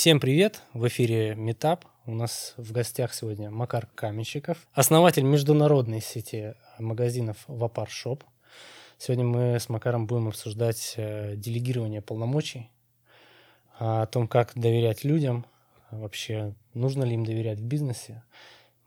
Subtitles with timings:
[0.00, 0.62] Всем привет!
[0.72, 1.84] В эфире Митап.
[2.06, 8.24] У нас в гостях сегодня Макар Каменщиков, основатель международной сети магазинов Vapor Shop.
[8.96, 12.70] Сегодня мы с Макаром будем обсуждать э, делегирование полномочий,
[13.78, 15.44] о том, как доверять людям,
[15.90, 18.22] вообще нужно ли им доверять в бизнесе.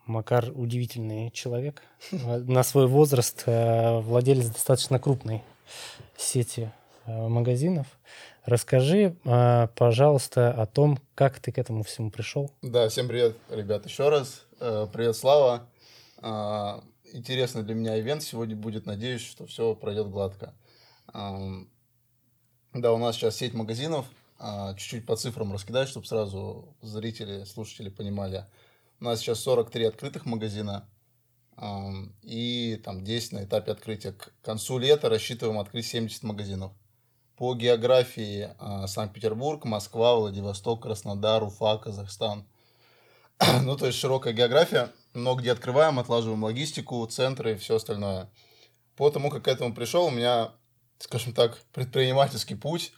[0.08, 1.84] Макар удивительный человек.
[2.12, 5.44] На свой возраст э, владелец достаточно крупной
[6.18, 6.72] сети
[7.06, 7.86] э, магазинов.
[8.46, 12.52] Расскажи, а, пожалуйста, о том, как ты к этому всему пришел.
[12.62, 14.46] Да, всем привет, ребят, еще раз.
[14.60, 15.70] Э, привет, Слава.
[16.18, 16.84] А,
[17.14, 18.86] интересный для меня ивент сегодня будет.
[18.86, 20.54] Надеюсь, что все пройдет гладко.
[21.14, 24.06] Да, у нас сейчас сеть магазинов.
[24.40, 28.46] А, чуть-чуть по цифрам раскидать, чтобы сразу зрители, слушатели понимали.
[29.00, 30.90] У нас сейчас 43 открытых магазина
[32.24, 34.12] и там 10 на этапе открытия.
[34.12, 36.74] К концу лета рассчитываем открыть 70 магазинов.
[37.44, 42.46] По географии а, Санкт-Петербург, Москва, Владивосток, Краснодар, Уфа, Казахстан.
[43.64, 48.30] ну, то есть широкая география, но где открываем, отлаживаем логистику, центры и все остальное.
[48.96, 50.52] По тому, как к этому пришел, у меня,
[51.00, 52.94] скажем так, предпринимательский путь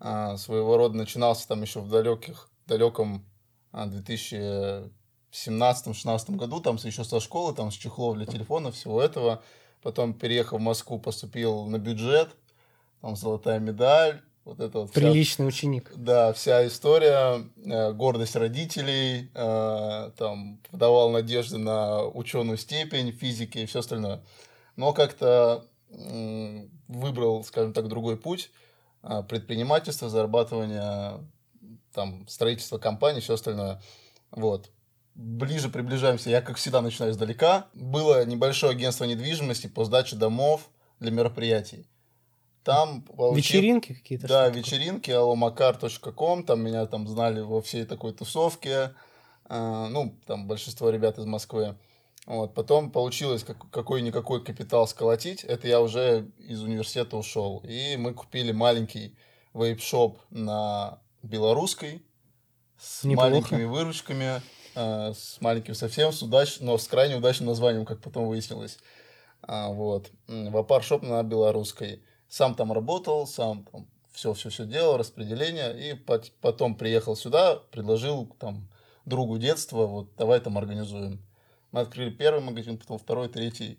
[0.00, 3.24] а, своего рода начинался там еще в далеких, далеком
[3.70, 4.90] 2017-2016
[5.30, 9.40] а, году, там еще со школы, там с чехлов для телефона, всего этого.
[9.82, 12.34] Потом, переехав в Москву, поступил на бюджет–
[13.04, 14.92] там золотая медаль, вот это вот.
[14.92, 15.92] Приличный вся, ученик.
[15.94, 23.66] Да, вся история, э, гордость родителей, э, там, давал надежды на ученую степень физики и
[23.66, 24.24] все остальное.
[24.76, 28.50] Но как-то э, выбрал, скажем так, другой путь,
[29.02, 31.20] э, предпринимательство, зарабатывание,
[31.92, 33.82] там, строительство компании, все остальное.
[34.30, 34.70] Вот.
[35.14, 37.66] Ближе приближаемся, я, как всегда, начинаю издалека.
[37.74, 41.86] Было небольшое агентство недвижимости по сдаче домов для мероприятий.
[42.64, 43.36] Там получил...
[43.36, 44.26] Вечеринки какие-то?
[44.26, 48.94] Да, вечеринки, alomakar.com, там меня там знали во всей такой тусовке,
[49.48, 51.76] э, ну, там большинство ребят из Москвы.
[52.26, 57.62] Вот, потом получилось как, какой-никакой капитал сколотить, это я уже из университета ушел.
[57.68, 59.14] И мы купили маленький
[59.52, 62.02] вейп-шоп на белорусской,
[62.78, 63.28] с Неплохо.
[63.28, 64.40] маленькими выручками,
[64.74, 66.60] э, с маленьким совсем, с удач...
[66.60, 68.78] но с крайне удачным названием, как потом выяснилось.
[69.42, 70.10] А, вот.
[70.26, 72.02] Вапар-шоп на белорусской
[72.34, 75.94] сам там работал, сам там все-все-все делал, распределение, и
[76.40, 78.68] потом приехал сюда, предложил там
[79.04, 81.24] другу детства, вот давай там организуем.
[81.70, 83.78] Мы открыли первый магазин, потом второй, третий.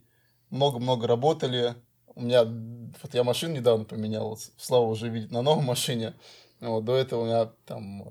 [0.52, 1.76] Много-много работали.
[2.16, 6.14] У меня, вот я машину недавно поменял, вот, Слава уже видит на новой машине.
[6.62, 8.06] Вот, до этого у меня там,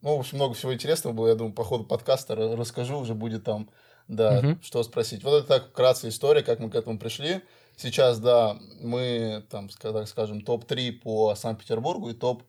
[0.00, 1.28] ну, в общем, много всего интересного было.
[1.28, 3.68] Я думаю, по ходу подкаста расскажу, уже будет там,
[4.10, 4.58] да, угу.
[4.62, 5.22] что спросить.
[5.22, 7.42] Вот это так вкратце история, как мы к этому пришли.
[7.76, 12.42] Сейчас, да, мы, там, так скажем, топ-3 по Санкт-Петербургу и топ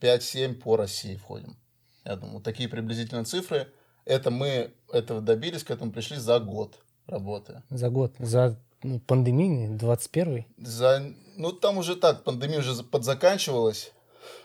[0.00, 1.56] 5-7 по России входим.
[2.04, 3.68] Я думаю, такие приблизительно цифры.
[4.04, 7.62] Это мы этого добились, к этому пришли за год работы.
[7.70, 8.14] За год?
[8.18, 10.46] За ну, пандемийный, 21-й?
[10.56, 11.04] За,
[11.36, 13.92] ну, там уже так, пандемия уже подзаканчивалась.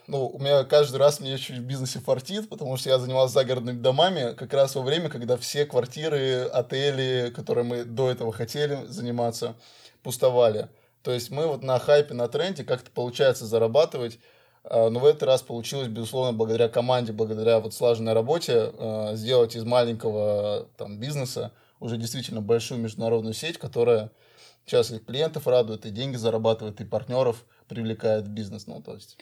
[0.08, 3.80] Ну, у меня каждый раз мне чуть в бизнесе фартит, потому что я занимался загородными
[3.80, 9.56] домами как раз во время, когда все квартиры, отели, которые мы до этого хотели заниматься,
[10.04, 10.70] пустовали.
[11.04, 14.20] То есть мы вот на хайпе, на тренде как-то получается зарабатывать,
[14.64, 19.56] а, но в этот раз получилось, безусловно, благодаря команде, благодаря вот слаженной работе а, сделать
[19.56, 24.12] из маленького там, бизнеса уже действительно большую международную сеть, которая
[24.66, 28.68] сейчас и клиентов радует, и деньги зарабатывает, и партнеров привлекает в бизнес.
[28.68, 29.18] Ну, то есть...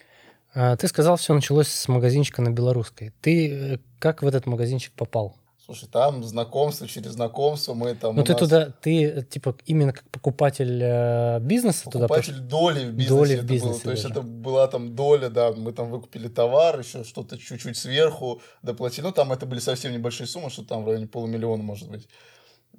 [0.56, 3.12] А, ты сказал, все началось с магазинчика на Белорусской.
[3.22, 5.36] Ты э, как в этот магазинчик попал?
[5.66, 8.16] Слушай, там знакомство через знакомство мы там.
[8.16, 8.40] Ну ты нас...
[8.40, 12.08] туда, ты типа именно как покупатель э, бизнеса покупатель туда.
[12.08, 13.10] Покупатель доли в бизнесе.
[13.10, 13.74] Доли в бизнесе.
[13.74, 13.84] Было.
[13.84, 18.42] То есть это была там доля, да, мы там выкупили товар, еще что-то чуть-чуть сверху
[18.62, 19.06] доплатили.
[19.06, 22.08] Ну там это были совсем небольшие суммы, что там в районе полумиллиона может быть.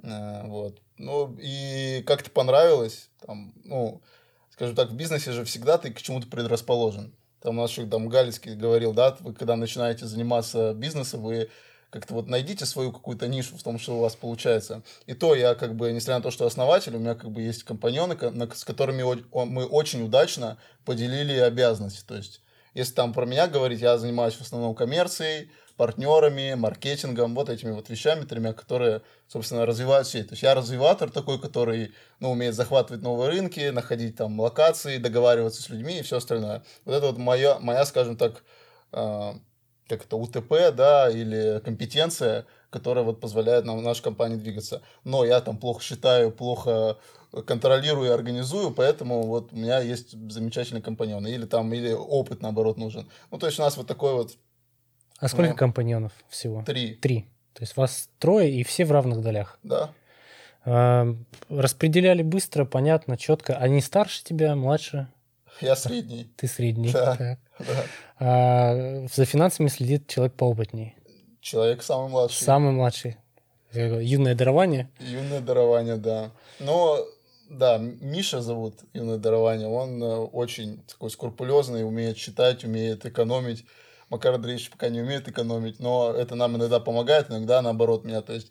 [0.02, 0.80] Э, вот.
[0.96, 3.10] Ну и как-то понравилось.
[3.26, 4.00] Там, ну,
[4.50, 7.12] скажем так, в бизнесе же всегда ты к чему-то предрасположен.
[7.46, 11.48] Там наш там Галицкий говорил, да, вы когда начинаете заниматься бизнесом, вы
[11.90, 14.82] как-то вот найдите свою какую-то нишу в том, что у вас получается.
[15.06, 17.62] И то я как бы, несмотря на то, что основатель, у меня как бы есть
[17.62, 18.16] компаньоны,
[18.52, 22.02] с которыми мы очень удачно поделили обязанности.
[22.04, 22.40] То есть,
[22.74, 27.88] если там про меня говорить, я занимаюсь в основном коммерцией, партнерами, маркетингом, вот этими вот
[27.88, 30.28] вещами тремя, которые, собственно, развивают сеть.
[30.28, 35.62] То есть я развиватор такой, который, ну, умеет захватывать новые рынки, находить там локации, договариваться
[35.62, 36.64] с людьми и все остальное.
[36.84, 38.42] Вот это вот моя, моя скажем так,
[38.92, 39.36] а,
[39.88, 44.82] как это, УТП, да, или компетенция, которая вот позволяет нам нашей компании двигаться.
[45.04, 46.98] Но я там плохо считаю, плохо
[47.44, 51.26] контролирую и организую, поэтому вот у меня есть замечательный компаньон.
[51.26, 53.08] Или там, или опыт, наоборот, нужен.
[53.30, 54.36] Ну, то есть у нас вот такой вот
[55.18, 55.56] А сколько Ну.
[55.56, 56.62] компаньонов всего?
[56.64, 56.94] Три.
[56.94, 57.26] Три.
[57.54, 59.58] То есть вас трое, и все в равных долях.
[59.62, 59.90] Да.
[60.64, 61.06] А,
[61.48, 63.56] распределяли быстро, понятно, четко.
[63.56, 65.08] Они старше тебя, младше?
[65.60, 66.30] Я средний.
[66.36, 66.90] Ты средний.
[66.92, 67.16] Да.
[67.16, 67.38] Так.
[67.58, 67.84] Да.
[68.18, 70.96] А, за финансами следит человек поопытней.
[71.40, 72.44] Человек самый младший.
[72.44, 73.16] Самый младший.
[73.72, 74.90] Юное дарование.
[74.98, 76.32] Юное дарование, да.
[76.60, 76.98] Но,
[77.48, 79.68] да, Миша зовут Юное дарование.
[79.68, 83.64] Он э, очень такой скрупулезный, умеет читать, умеет экономить.
[84.08, 88.22] Макар Андреевич пока не умеет экономить, но это нам иногда помогает, иногда наоборот меня.
[88.22, 88.50] То есть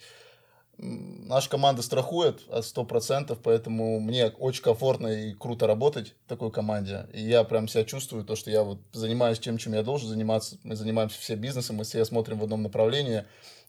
[0.78, 7.07] наша команда страхует от 100%, поэтому мне очень комфортно и круто работать в такой команде.
[7.13, 10.57] И я прям себя чувствую, то, что я вот занимаюсь тем, чем я должен заниматься.
[10.63, 13.24] Мы занимаемся все бизнесом, мы все смотрим в одном направлении,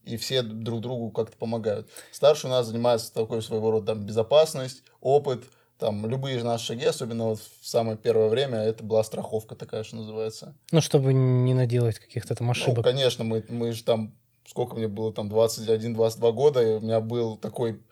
[0.05, 1.89] и все друг другу как-то помогают.
[2.11, 5.45] Старший у нас занимается такой своего рода там, безопасность, опыт,
[5.79, 9.97] там любые наши шаги, особенно вот в самое первое время, это была страховка такая, что
[9.97, 10.55] называется.
[10.73, 12.85] Ну, чтобы не наделать каких-то там Ну, ошибок.
[12.85, 14.15] конечно, мы, мы же там,
[14.47, 17.83] сколько мне было, там 21-22 года, и у меня был такой,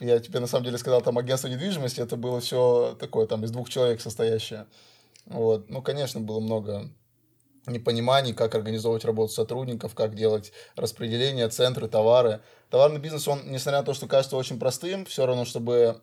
[0.00, 3.50] я тебе на самом деле сказал, там агентство недвижимости, это было все такое, там из
[3.50, 4.66] двух человек состоящее.
[5.26, 6.90] Вот, ну, конечно, было много
[7.66, 12.40] непониманий, как организовывать работу сотрудников, как делать распределение, центры, товары.
[12.70, 16.02] Товарный бизнес, он, несмотря на то, что кажется очень простым, все равно, чтобы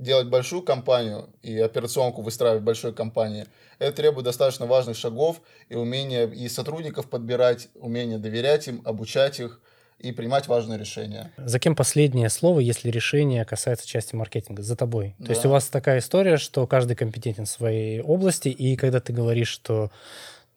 [0.00, 3.46] делать большую компанию и операционку выстраивать в большой компании,
[3.78, 9.60] это требует достаточно важных шагов и умения и сотрудников подбирать, умения доверять им, обучать их
[9.98, 11.30] и принимать важные решения.
[11.36, 14.62] За кем последнее слово, если решение касается части маркетинга?
[14.62, 15.14] За тобой.
[15.18, 15.48] То есть Да.
[15.50, 19.90] у вас такая история, что каждый компетентен в своей области, и когда ты говоришь, что,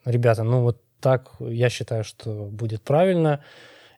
[0.06, 3.44] ребята, ну вот так я считаю, что будет правильно,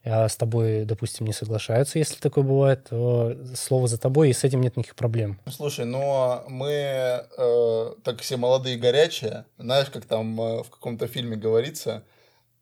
[0.05, 4.43] а с тобой, допустим, не соглашаются, если такое бывает, то слово за тобой, и с
[4.43, 5.39] этим нет никаких проблем.
[5.49, 11.07] Слушай, но мы э, так все молодые и горячие, знаешь, как там э, в каком-то
[11.07, 12.03] фильме говорится,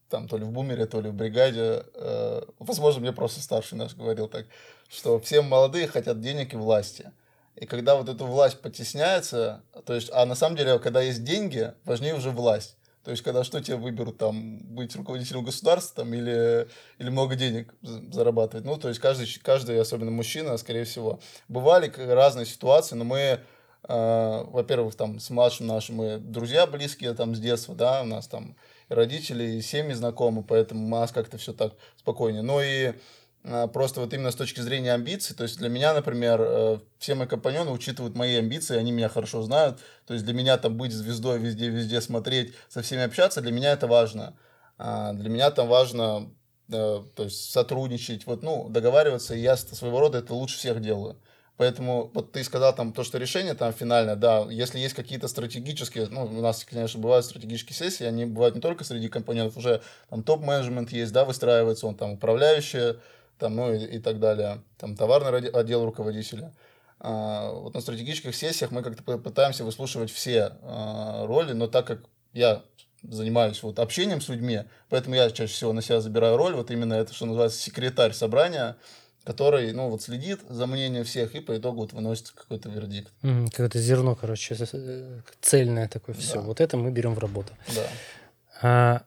[0.09, 3.95] там то ли в «Бумере», то ли в «Бригаде», э, возможно, мне просто старший наш
[3.95, 4.45] говорил так,
[4.87, 7.11] что все молодые хотят денег и власти.
[7.55, 11.73] И когда вот эта власть потесняется, то есть, а на самом деле, когда есть деньги,
[11.83, 12.77] важнее уже власть.
[13.03, 16.67] То есть, когда что тебе выберут, там, быть руководителем государства там, или,
[17.00, 18.65] или много денег за- зарабатывать.
[18.65, 21.19] Ну, то есть, каждый, каждый, особенно мужчина, скорее всего.
[21.50, 23.39] Бывали разные ситуации, но мы, э,
[23.88, 28.55] во-первых, там, с младшим нашим мы друзья близкие там с детства, да, у нас там
[28.89, 32.41] и родители, и семьи знакомы, поэтому у нас как-то все так спокойнее.
[32.41, 32.94] Но и э,
[33.43, 37.27] просто вот именно с точки зрения амбиций, то есть для меня, например, э, все мои
[37.27, 41.39] компаньоны учитывают мои амбиции, они меня хорошо знают, то есть для меня там быть звездой
[41.39, 44.37] везде-везде смотреть, со всеми общаться, для меня это важно.
[44.77, 46.31] А Для меня там важно
[46.71, 51.17] э, то есть сотрудничать, вот, ну, договариваться, и я своего рода это лучше всех делаю.
[51.57, 56.07] Поэтому вот ты сказал там то, что решение там финальное, да, если есть какие-то стратегические,
[56.07, 60.23] ну, у нас, конечно, бывают стратегические сессии, они бывают не только среди компонентов, уже там
[60.23, 62.97] топ-менеджмент есть, да, выстраивается, он там управляющие,
[63.43, 66.53] там, ну, и, и так далее, там товарный отдел руководителя.
[66.97, 72.05] А, вот на стратегических сессиях мы как-то пытаемся выслушивать все а, роли, но так как
[72.31, 72.61] я
[73.03, 76.93] занимаюсь вот общением с людьми, поэтому я чаще всего на себя забираю роль, вот именно
[76.93, 78.77] это, что называется, секретарь собрания,
[79.25, 83.11] который, ну, вот следит за мнением всех и по итогу вот выносит какой-то вердикт.
[83.23, 84.55] Мгм, Какое-то зерно, короче,
[85.41, 86.35] цельное такое все.
[86.35, 86.41] Да.
[86.41, 87.51] Вот это мы берем в работу.
[87.75, 87.87] Да.
[88.61, 89.03] А,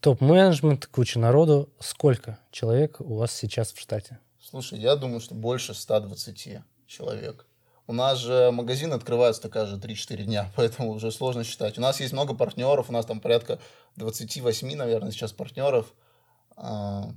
[0.00, 1.68] топ-менеджмент, куча народу.
[1.80, 4.18] Сколько человек у вас сейчас в штате?
[4.40, 7.46] Слушай, я думаю, что больше 120 человек.
[7.86, 11.78] У нас же магазин открывается такая же 3-4 дня, поэтому уже сложно считать.
[11.78, 13.58] У нас есть много партнеров, у нас там порядка
[13.96, 15.92] 28, наверное, сейчас партнеров.
[16.56, 17.10] А,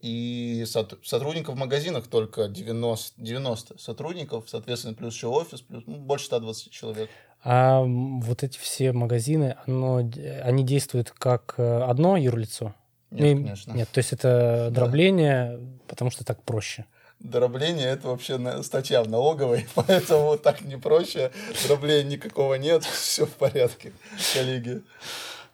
[0.00, 5.96] И сот- сотрудников в магазинах только 90, 90 сотрудников, соответственно, плюс еще офис, плюс ну,
[5.96, 7.10] больше 120 человек.
[7.50, 10.06] А вот эти все магазины, оно,
[10.42, 12.74] они действуют как э, одно юрлицо?
[13.10, 13.72] Нет, Ну, конечно.
[13.72, 14.82] Нет, то есть это Да.
[14.82, 16.84] дробление, потому что так проще.
[17.20, 21.30] Дробление это вообще статья в налоговой, поэтому так не проще.
[21.66, 23.92] Дробления никакого нет, все в порядке,
[24.34, 24.82] коллеги.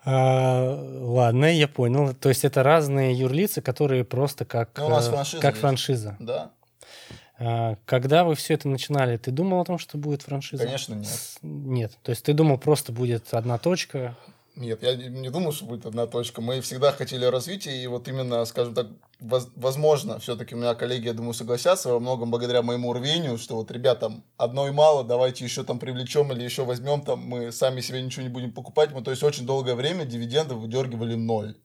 [0.06, 2.12] А, ладно, я понял.
[2.14, 5.60] То есть это разные юрлицы, которые просто как, Ну, у нас э, франшиза как есть.
[5.60, 6.16] франшиза.
[6.18, 6.50] Да,
[7.84, 10.64] когда вы все это начинали, ты думал о том, что будет франшиза?
[10.64, 11.38] конечно, нет.
[11.42, 11.92] Нет.
[12.02, 14.16] То есть ты думал, просто будет одна точка.
[14.56, 16.40] Нет, я не, думал, что будет одна точка.
[16.40, 18.86] Мы всегда хотели развития, и вот именно, скажем так,
[19.18, 23.56] воз- возможно, все-таки у меня коллеги, я думаю, согласятся во многом благодаря моему рвению, что
[23.56, 28.00] вот, ребятам, одной мало, давайте еще там привлечем или еще возьмем, там мы сами себе
[28.00, 28.92] ничего не будем покупать.
[28.92, 31.56] Мы, то есть, очень долгое время дивиденды выдергивали ноль.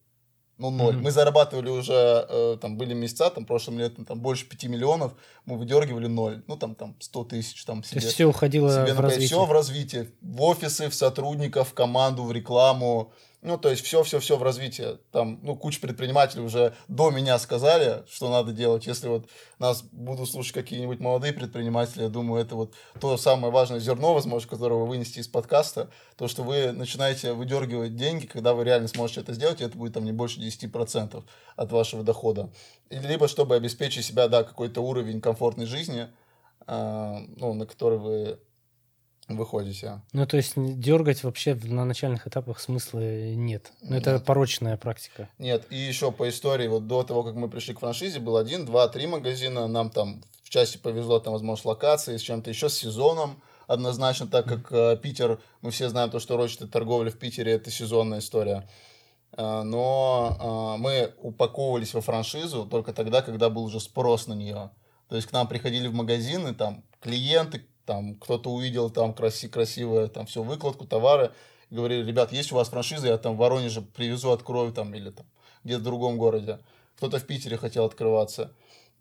[0.60, 0.96] Ну, ноль.
[0.96, 1.04] Мгм.
[1.04, 5.14] Мы зарабатывали уже, э, там были месяца, там, прошлым летом, там больше 5 миллионов,
[5.46, 6.44] мы выдергивали ноль.
[6.48, 9.28] Ну, там, там 100 тысяч, там, То себе есть все уходило себе в на развитие.
[9.28, 10.12] все в развитие.
[10.22, 13.14] В офисы, в сотрудников, в команду, в рекламу.
[13.42, 14.98] Ну, то есть все-все-все в развитии.
[15.12, 18.86] Там, ну, куча предпринимателей уже до меня сказали, что надо делать.
[18.86, 19.30] Если вот
[19.60, 24.50] нас будут слушать какие-нибудь молодые предприниматели, я думаю, это вот то самое важное зерно, возможно,
[24.50, 29.22] которое вы вынести из подкаста, то, что вы начинаете выдергивать деньги, когда вы реально сможете
[29.22, 31.24] это сделать, и это будет там не больше 10%
[31.56, 32.50] от вашего дохода.
[32.90, 36.10] Либо чтобы обеспечить себя, да, какой-то уровень комфортной жизни,
[36.68, 38.40] э, ну, на который вы
[39.38, 40.02] выходите.
[40.14, 43.72] Ну, то есть дергать вообще на начальных этапах смысла нет.
[43.82, 44.26] Ну, это нет.
[44.26, 45.30] порочная практика.
[45.38, 48.66] Нет, и еще по истории, вот до того, как мы пришли к франшизе, был один,
[48.66, 52.70] два, три магазина, нам там в части повезло, там, возможно, с локацией, с чем-то еще,
[52.70, 57.20] с сезоном, однозначно, так как э, Питер, мы все знаем то, что рочная торговля в
[57.20, 58.68] Питере это сезонная история.
[59.38, 64.72] Э, но э, мы упаковывались во франшизу только тогда, когда был уже спрос на нее.
[65.08, 70.10] То есть к нам приходили в магазины, там, клиенты, там кто-то увидел там краси, красивое,
[70.10, 71.32] там все, выкладку, товары,
[71.72, 75.26] говорили, ребят, есть у вас франшиза, я там в Воронеже привезу, открою там, или там
[75.64, 76.60] где-то в другом городе.
[76.98, 78.52] Кто-то в Питере хотел открываться.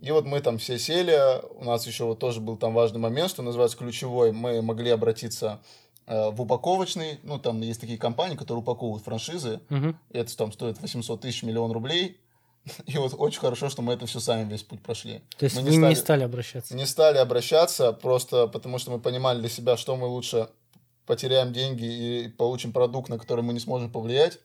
[0.00, 1.18] И вот мы там все сели,
[1.56, 5.60] у нас еще вот тоже был там важный момент, что называется ключевой, мы могли обратиться
[6.06, 9.94] э, в упаковочный, ну там есть такие компании, которые упаковывают франшизы, угу.
[10.12, 12.16] это там стоит 800 тысяч миллион рублей,
[12.86, 15.22] и вот очень хорошо, что мы это все сами весь путь прошли.
[15.38, 16.76] То есть мы не, стали, не стали обращаться?
[16.76, 20.48] Не стали обращаться, просто потому что мы понимали для себя, что мы лучше
[21.06, 24.38] потеряем деньги и получим продукт, на который мы не сможем повлиять.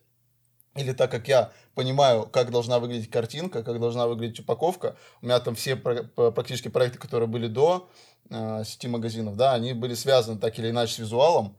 [0.76, 5.40] Или так как я понимаю, как должна выглядеть картинка, как должна выглядеть упаковка, у меня
[5.40, 7.90] там все практически проекты, которые были до
[8.30, 11.56] э, сети магазинов, да, они были связаны так или иначе с визуалом,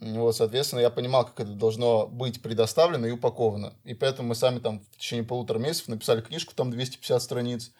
[0.00, 3.74] вот, соответственно, я понимал, как это должно быть предоставлено и упаковано.
[3.84, 7.72] И поэтому мы сами там в течение полутора месяцев написали книжку, там 250 страниц,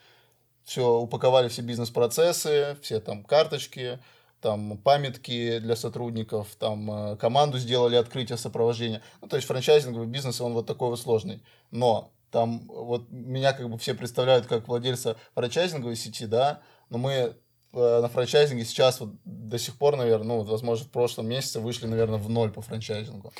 [0.65, 3.99] все, упаковали все бизнес-процессы, все там карточки,
[4.41, 9.03] там памятки для сотрудников, там э, команду сделали открытие сопровождения.
[9.21, 11.43] Ну, то есть франчайзинговый бизнес, он вот такой вот сложный.
[11.71, 17.37] Но там вот меня как бы все представляют как владельца франчайзинговой сети, да, но мы
[17.77, 21.87] Э, на франчайзинге сейчас вот до сих пор, наверное, ну, возможно, в прошлом месяце вышли,
[21.87, 23.33] наверное, в ноль по франчайзингу.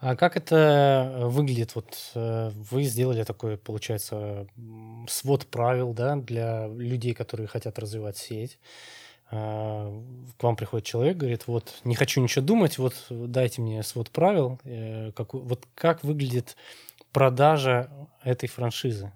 [0.00, 1.74] А как это выглядит?
[1.76, 4.46] Вот э, вы сделали такой, получается,
[5.08, 8.58] свод правил, да, для людей, которые хотят развивать сеть.
[9.30, 9.90] А,
[10.38, 14.58] к вам приходит человек, говорит, вот, не хочу ничего думать, вот, дайте мне свод правил.
[14.64, 16.56] Э, как, вот как выглядит
[17.12, 17.88] продажа
[18.22, 19.12] этой франшизы?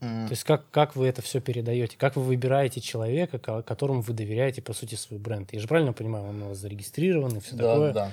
[0.00, 0.26] Mm.
[0.26, 1.96] То есть как, как вы это все передаете?
[1.96, 5.52] Как вы выбираете человека, которому вы доверяете, по сути, свой бренд?
[5.52, 7.92] Я же правильно понимаю, он у вас зарегистрирован и все да, такое?
[7.92, 8.12] Да,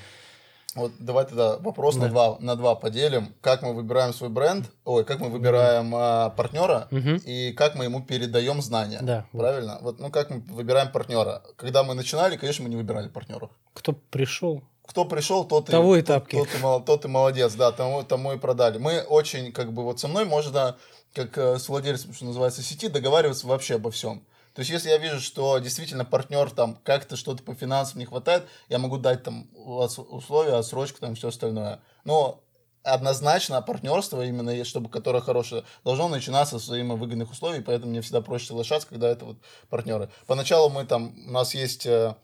[0.76, 2.04] Вот давай тогда вопрос да.
[2.04, 3.36] на, два, на два поделим.
[3.42, 7.22] Как мы выбираем свой бренд, ой, как мы выбираем а, партнера угу.
[7.26, 9.00] и как мы ему передаем знания.
[9.02, 9.78] Да, Правильно?
[9.82, 9.98] Вот.
[9.98, 11.44] вот, ну как мы выбираем партнера?
[11.56, 13.52] Когда мы начинали, конечно, мы не выбирали партнеров.
[13.74, 14.64] Кто пришел?
[14.88, 16.02] Кто пришел, тот Того и.
[16.02, 16.48] Тот, тот,
[16.82, 18.78] и, тот и молодец, да, тому, тому и продали.
[18.78, 20.78] Мы очень, как бы, вот со мной можно
[21.14, 24.26] как э, с владельцем, что называется, сети, договариваться вообще обо всем.
[24.54, 28.44] То есть, если я вижу, что действительно партнер там как-то что-то по финансам не хватает,
[28.70, 31.82] я могу дать там условия, отсрочку, там все остальное.
[32.06, 32.42] Но
[32.84, 38.48] однозначно партнерство, именно чтобы которое хорошее, должно начинаться с взаимовыгодных условий, поэтому мне всегда проще
[38.48, 39.38] соглашаться, когда это вот
[39.70, 40.10] партнеры.
[40.28, 42.16] Поначалу мы там, у нас есть э,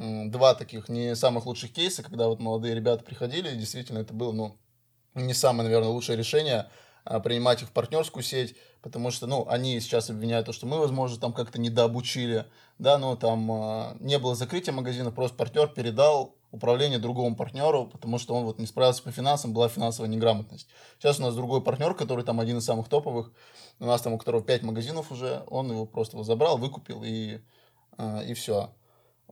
[0.00, 4.32] два таких не самых лучших кейса, когда вот молодые ребята приходили, и действительно это было,
[4.32, 4.56] ну,
[5.14, 6.68] не самое, наверное, лучшее решение,
[7.04, 10.78] а, принимать их в партнерскую сеть, потому что, ну, они сейчас обвиняют то, что мы,
[10.78, 12.46] возможно, там как-то недообучили,
[12.78, 18.18] да, но там э, не было закрытия магазина, просто партнер передал управление другому партнеру, потому
[18.18, 20.68] что он вот не справился по финансам, была финансовая неграмотность.
[20.98, 23.32] Сейчас у нас другой партнер, который там один из самых топовых,
[23.78, 27.40] у нас там у которого 5 магазинов уже, он его просто вот забрал, выкупил и,
[27.98, 28.70] э, и все.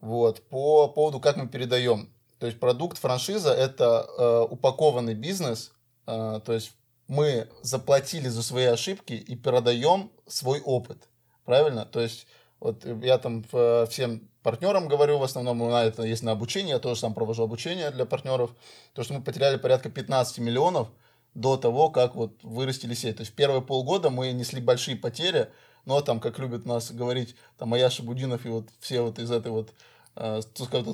[0.01, 0.43] Вот.
[0.49, 2.11] По поводу, как мы передаем.
[2.39, 5.73] То есть продукт франшиза– это э, упакованный бизнес,
[6.07, 6.73] э, то есть
[7.09, 11.09] мы заплатили за свои ошибки и передаем свой опыт.
[11.45, 11.85] Правильно?
[11.87, 12.27] То есть,
[12.61, 13.45] вот я там
[13.89, 17.43] всем партнерам говорю, в основном у нас это есть на обучение, я тоже сам провожу
[17.43, 18.51] обучение для партнеров,
[18.93, 20.89] то, что мы потеряли порядка 15 миллионов
[21.35, 23.17] до того, как вот вырастили сеть.
[23.17, 25.49] То есть, первые полгода мы несли большие потери,
[25.89, 29.51] но там, как любят нас говорить, там Ая Шабудинов и вот все вот из этой
[29.51, 29.73] вот
[30.17, 30.43] э,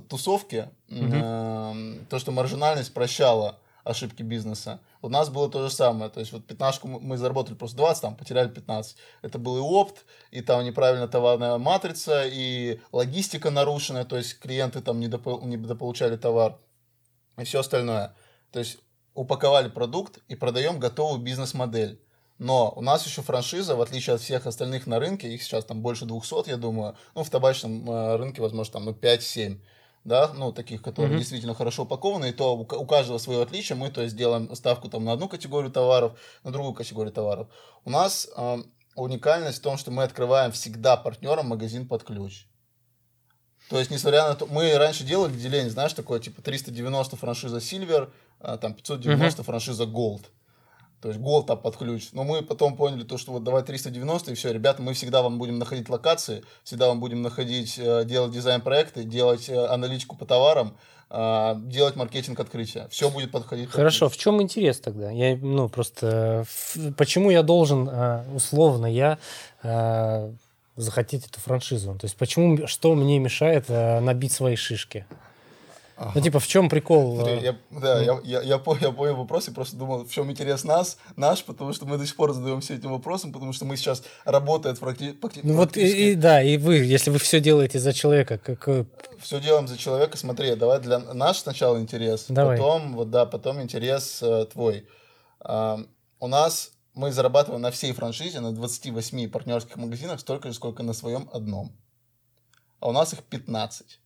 [0.08, 1.98] тусовки, mm-hmm.
[2.00, 4.78] э, то, что маржинальность прощала ошибки бизнеса.
[5.02, 6.12] У нас было то же самое.
[6.12, 8.96] То есть вот пятнашку мы заработали просто 20, там потеряли 15.
[9.22, 14.80] Это был и опт, и там неправильная товарная матрица, и логистика нарушенная, то есть клиенты
[14.80, 16.56] там не, допол- не дополучали товар,
[17.36, 18.14] и все остальное.
[18.52, 18.78] То есть
[19.14, 22.00] упаковали продукт и продаем готовую бизнес-модель.
[22.38, 25.82] Но у нас еще франшиза, в отличие от всех остальных на рынке, их сейчас там
[25.82, 29.58] больше 200, я думаю, ну, в табачном э, рынке, возможно, там, ну, 5-7
[30.04, 31.18] да, ну, таких, которые mm-hmm.
[31.18, 35.04] действительно хорошо упакованы, и то у каждого свое отличие, мы, то есть, делаем ставку там
[35.04, 37.48] на одну категорию товаров, на другую категорию товаров.
[37.84, 38.56] У нас э,
[38.96, 42.46] уникальность в том, что мы открываем всегда партнерам магазин под ключ.
[43.70, 48.12] То есть, несмотря на то, мы раньше делали деление, знаешь, такое, типа, 390 франшиза Silver,
[48.40, 49.44] а, там, 590 mm-hmm.
[49.44, 50.26] франшиза Gold.
[51.04, 52.08] То есть гол там под ключ.
[52.12, 55.36] Но мы потом поняли то, что вот давай 390 и все, ребята, мы всегда вам
[55.38, 60.78] будем находить локации, всегда вам будем находить, э, делать дизайн-проекты, делать э, аналитику по товарам,
[61.10, 62.88] э, делать маркетинг открытия.
[62.90, 63.68] Все будет подходить.
[63.68, 65.10] Хорошо, в чем интерес тогда?
[65.10, 66.46] Я, ну, просто
[66.96, 67.86] почему я должен,
[68.34, 69.18] условно, я
[70.76, 71.98] захотеть эту франшизу?
[72.00, 75.04] То есть почему, что мне мешает набить свои шишки?
[75.96, 76.12] Ага.
[76.14, 77.16] Ну, типа, в чем прикол?
[77.16, 80.30] Смотри, я, да, я, я, я, понял, я понял вопрос и просто думал, в чем
[80.30, 83.76] интерес нас, наш, потому что мы до сих пор задаемся этим вопросом, потому что мы
[83.76, 87.92] сейчас работаем практи- Ну вот и, и да, и вы, если вы все делаете за
[87.92, 88.68] человека, как...
[89.20, 92.56] Все делаем за человека, смотри, давай для наш сначала интерес, давай.
[92.56, 94.86] потом, вот да, потом интерес э, твой.
[95.44, 95.78] Э,
[96.18, 100.92] у нас мы зарабатываем на всей франшизе, на 28 партнерских магазинах столько же, сколько на
[100.92, 101.72] своем одном.
[102.80, 104.00] А у нас их 15.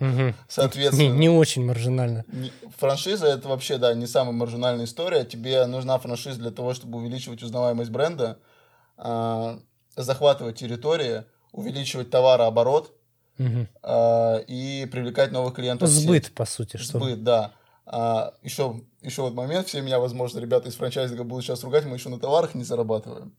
[0.00, 0.34] Угу.
[0.48, 1.08] Соответственно.
[1.12, 2.24] Не, не очень маржинально.
[2.28, 5.24] Не, франшиза это вообще, да, не самая маржинальная история.
[5.24, 8.38] Тебе нужна франшиза для того, чтобы увеличивать узнаваемость бренда,
[8.96, 9.58] э,
[9.96, 12.94] захватывать территории, увеличивать товарооборот
[13.38, 13.66] угу.
[13.82, 15.88] э, и привлекать новых клиентов.
[15.88, 16.78] Сбыт, по сути.
[16.78, 17.16] Сбыт, что...
[17.16, 17.52] да.
[17.92, 21.96] А, еще, еще вот момент, все меня, возможно, ребята из франчайзинга будут сейчас ругать, мы
[21.96, 23.34] еще на товарах не зарабатываем.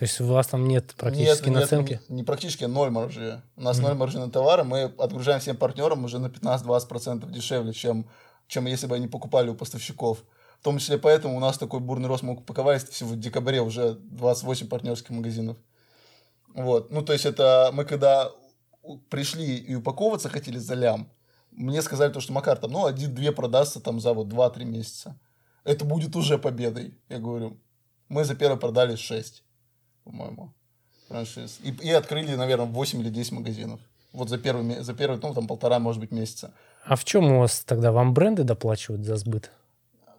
[0.00, 1.92] То есть у вас там нет практически нет, наценки?
[1.92, 3.42] Нет, не, не практически, ноль маржи.
[3.54, 3.82] У нас mm-hmm.
[3.82, 8.08] ноль маржи на товары, мы отгружаем всем партнерам уже на 15-20% дешевле, чем,
[8.46, 10.24] чем если бы они покупали у поставщиков.
[10.58, 13.92] В том числе поэтому у нас такой бурный рост мы упаковались всего в декабре уже
[13.92, 15.58] 28 партнерских магазинов.
[16.54, 16.90] Вот.
[16.90, 18.32] Ну, то есть это мы когда
[19.10, 21.12] пришли и упаковываться хотели за лям,
[21.50, 25.20] мне сказали то, что Макар, там, ну, один-две продастся там за вот 2-3 месяца.
[25.62, 26.98] Это будет уже победой.
[27.10, 27.60] Я говорю,
[28.08, 29.44] мы за первый продали 6
[30.10, 30.52] по-моему,
[31.08, 31.58] франшиз.
[31.62, 33.80] И, и открыли, наверное, 8 или 10 магазинов.
[34.12, 36.52] Вот за первый, за первый, ну, там, полтора, может быть, месяца.
[36.84, 37.92] А в чем у вас тогда?
[37.92, 39.50] Вам бренды доплачивают за сбыт?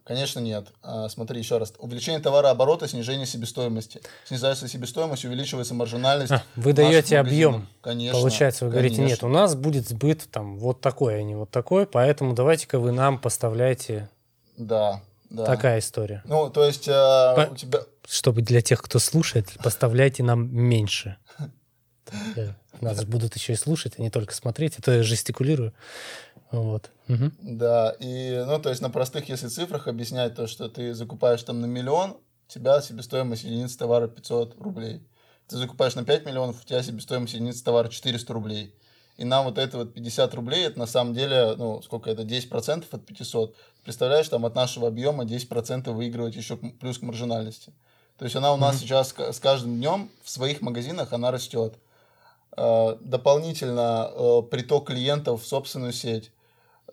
[0.04, 0.66] Конечно, нет.
[0.82, 1.74] А, смотри еще раз.
[1.78, 4.00] Увеличение товарооборота, снижение себестоимости.
[4.24, 6.32] Снижается себестоимость, увеличивается маржинальность.
[6.32, 7.68] А, вы даете объем.
[7.82, 8.18] Конечно.
[8.18, 8.96] Получается, вы конечно.
[8.96, 12.80] говорите, нет, у нас будет сбыт там вот такой, а не вот такой, поэтому давайте-ка
[12.80, 14.08] вы нам поставляете.
[14.56, 15.46] Да, да.
[15.46, 16.22] Такая история.
[16.26, 17.48] Ну, то есть э, По...
[17.50, 17.80] у тебя...
[18.06, 21.16] Чтобы для тех, кто слушает, поставляйте нам меньше.
[22.80, 24.78] Нас будут еще и слушать, а не только смотреть.
[24.78, 25.72] Это я жестикулирую.
[26.50, 26.90] Вот.
[27.08, 27.30] Угу.
[27.40, 31.62] Да, и, ну, то есть на простых, если цифрах объяснять то, что ты закупаешь там
[31.62, 35.02] на миллион, у тебя себестоимость единицы товара 500 рублей.
[35.48, 38.74] Ты закупаешь на 5 миллионов, у тебя себестоимость единицы товара 400 рублей.
[39.16, 42.84] И нам вот это вот 50 рублей, это на самом деле, ну, сколько это, 10%
[42.90, 43.56] от 500.
[43.84, 47.72] Представляешь, там от нашего объема 10% выигрывать еще плюс к маржинальности.
[48.16, 48.80] То есть она у нас mm-hmm.
[48.80, 51.74] сейчас с каждым днем в своих магазинах она растет.
[52.56, 56.30] Э, дополнительно э, приток клиентов в собственную сеть.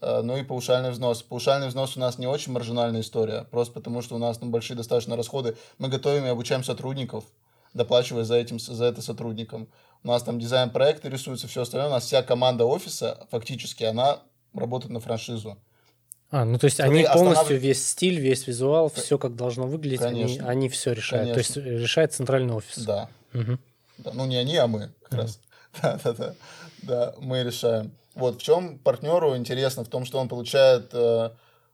[0.02, 1.22] Э, ну и паушальный взнос.
[1.22, 4.78] Паушальный взнос у нас не очень маржинальная история, просто потому что у нас ну, большие
[4.78, 5.58] достаточно расходы.
[5.78, 7.26] Мы готовим и обучаем сотрудников,
[7.74, 9.68] доплачивая за, этим, за это сотрудникам.
[10.04, 11.90] У нас там дизайн-проекты рисуются, все остальное.
[11.90, 14.20] У нас вся команда офиса, фактически, она
[14.54, 15.58] работает на франшизу.
[16.32, 17.64] А, ну то есть они полностью останов...
[17.64, 20.44] весь стиль, весь визуал, все как должно выглядеть, Конечно.
[20.44, 21.32] они, они все решают.
[21.32, 21.62] Конечно.
[21.62, 22.84] То есть решает центральный офис.
[22.84, 23.10] Да.
[23.34, 23.58] Угу.
[23.98, 24.12] да.
[24.14, 25.22] Ну не они, а мы как угу.
[25.22, 25.40] раз.
[25.82, 26.36] Да, да, да.
[26.82, 27.92] Да, мы решаем.
[28.16, 31.30] Вот в чем партнеру интересно, в том, что он получает э,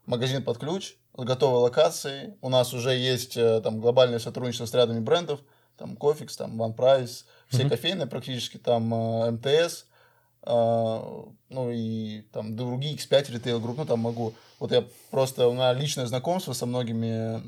[0.06, 2.34] магазин под ключ с готовой локацией.
[2.42, 5.40] У нас уже есть э, там глобальное сотрудничество с рядами брендов,
[5.78, 9.86] там Кофикс, там One Price, все mm кофейные практически, там э, МТС, э,
[10.46, 15.74] ну и там другие X5 ритейл групп, ну там могу вот я просто, у меня
[15.74, 17.42] личное знакомство со многими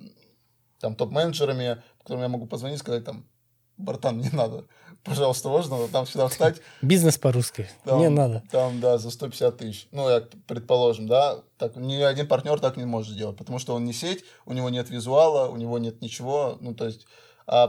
[0.80, 3.26] там топ-менеджерами, которым я могу позвонить, сказать там,
[3.78, 4.66] братан, не надо,
[5.04, 6.62] пожалуйста, можно там сюда встать.
[6.82, 8.44] Бизнес по-русски, не надо.
[8.52, 9.88] Там, да, за 150 тысяч.
[9.92, 13.86] Ну, я, предположим, да, так, ни один партнер так не может сделать, потому что он
[13.86, 17.10] не сеть, у него нет визуала, у него нет ничего, ну, то есть а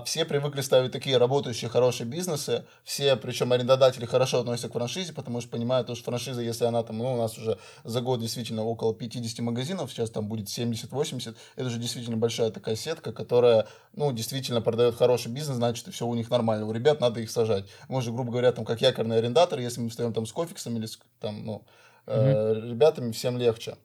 [0.04, 5.40] все привыкли ставить такие работающие хорошие бизнесы, все, причем арендодатели хорошо относятся к франшизе, потому
[5.40, 8.92] что понимают, что франшиза, если она там, ну, у нас уже за год действительно около
[8.92, 14.60] 50 магазинов, сейчас там будет 70-80, это же действительно большая такая сетка, которая, ну, действительно
[14.60, 17.66] продает хороший бизнес, значит, все у них нормально, у ребят надо их сажать.
[17.88, 20.86] Мы же, грубо говоря, там, как якорный арендатор, если мы встаем там с кофиксом или
[20.86, 21.64] с, там, ну,
[22.06, 23.76] э, ребятами, всем легче.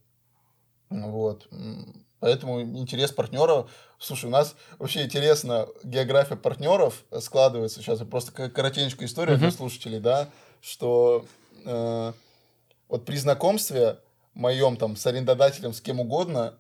[0.90, 1.48] Вот.
[2.24, 3.68] Поэтому интерес партнера...
[4.00, 7.82] Слушай, у нас вообще интересно география партнеров складывается.
[7.82, 9.42] Сейчас я просто коротенькую историю uh-huh.
[9.42, 10.30] для слушателей, да,
[10.62, 11.26] что
[11.66, 12.14] э,
[12.88, 13.98] Вот при знакомстве
[14.36, 16.54] моем там с арендодателем, с кем угодно,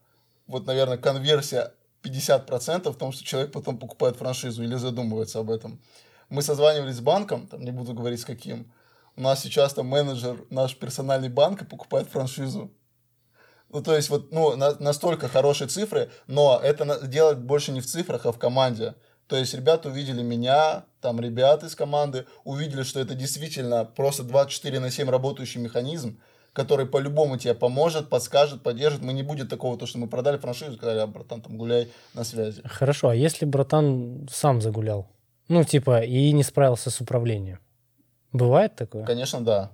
[0.48, 1.72] вот, наверное, конверсия
[2.04, 5.80] 50% в том, что человек потом покупает франшизу или задумывается об этом.
[6.28, 8.70] Мы созванивались с банком, там не буду говорить с каким.
[9.16, 12.70] У нас сейчас там менеджер наш персональный банк покупает франшизу.
[13.74, 17.88] Ну, то есть, вот, ну, на, настолько хорошие цифры, но это делать больше не в
[17.88, 18.94] цифрах, а в команде.
[19.28, 24.80] То есть, ребята увидели меня, там, ребята из команды, увидели, что это действительно просто 24
[24.80, 26.20] на 7 работающий механизм,
[26.54, 29.02] который по-любому тебе поможет, подскажет, поддержит.
[29.02, 32.24] Мы не будет такого, то, что мы продали франшизу, сказали, а, братан, там, гуляй на
[32.24, 32.62] связи.
[32.66, 35.08] Хорошо, а если братан сам загулял?
[35.48, 37.58] Ну, типа, и не справился с управлением?
[38.34, 39.04] Бывает такое?
[39.04, 39.72] Конечно, да.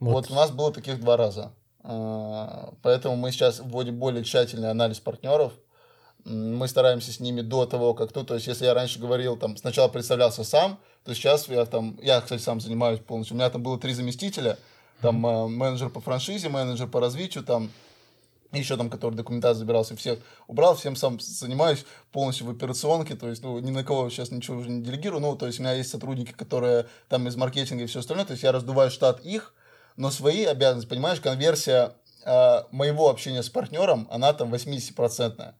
[0.00, 1.52] Вот, вот у нас было таких два раза.
[1.82, 5.52] А, поэтому мы сейчас вводим более тщательный анализ партнеров.
[6.24, 9.56] Мы стараемся с ними до того, как то, то есть если я раньше говорил, там,
[9.56, 13.36] сначала представлялся сам, то сейчас я там, я, кстати, сам занимаюсь полностью.
[13.36, 14.58] У меня там было три заместителя,
[15.00, 15.48] там mm-hmm.
[15.48, 17.70] менеджер по франшизе, менеджер по развитию, там
[18.52, 23.42] еще там, который документацию забирался, всех убрал, всем сам занимаюсь полностью в операционке, то есть,
[23.42, 25.90] ну, ни на кого сейчас ничего уже не делегирую, ну, то есть, у меня есть
[25.90, 29.54] сотрудники, которые там из маркетинга и все остальное, то есть, я раздуваю штат их,
[30.00, 31.92] но свои обязанности, понимаешь, конверсия
[32.24, 35.52] э, моего общения с партнером, она там 80-процентная.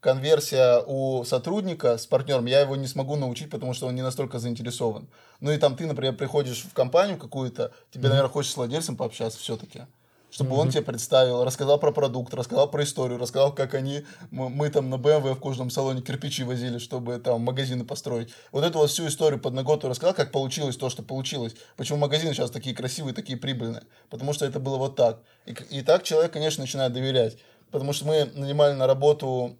[0.00, 4.40] Конверсия у сотрудника с партнером, я его не смогу научить, потому что он не настолько
[4.40, 5.08] заинтересован.
[5.38, 8.08] Ну и там ты, например, приходишь в компанию какую-то, тебе, mm-hmm.
[8.08, 9.82] наверное, хочется с владельцем пообщаться все-таки
[10.30, 10.60] чтобы mm-hmm.
[10.60, 14.88] он тебе представил, рассказал про продукт, рассказал про историю, рассказал, как они, мы, мы там
[14.90, 18.32] на BMW в кожаном салоне кирпичи возили, чтобы там магазины построить.
[18.52, 21.54] Вот эту вот всю историю под ноготу рассказал, как получилось то, что получилось.
[21.76, 23.82] Почему магазины сейчас такие красивые, такие прибыльные.
[24.08, 25.22] Потому что это было вот так.
[25.46, 27.38] И, и так человек, конечно, начинает доверять.
[27.70, 29.56] Потому что мы нанимали на работу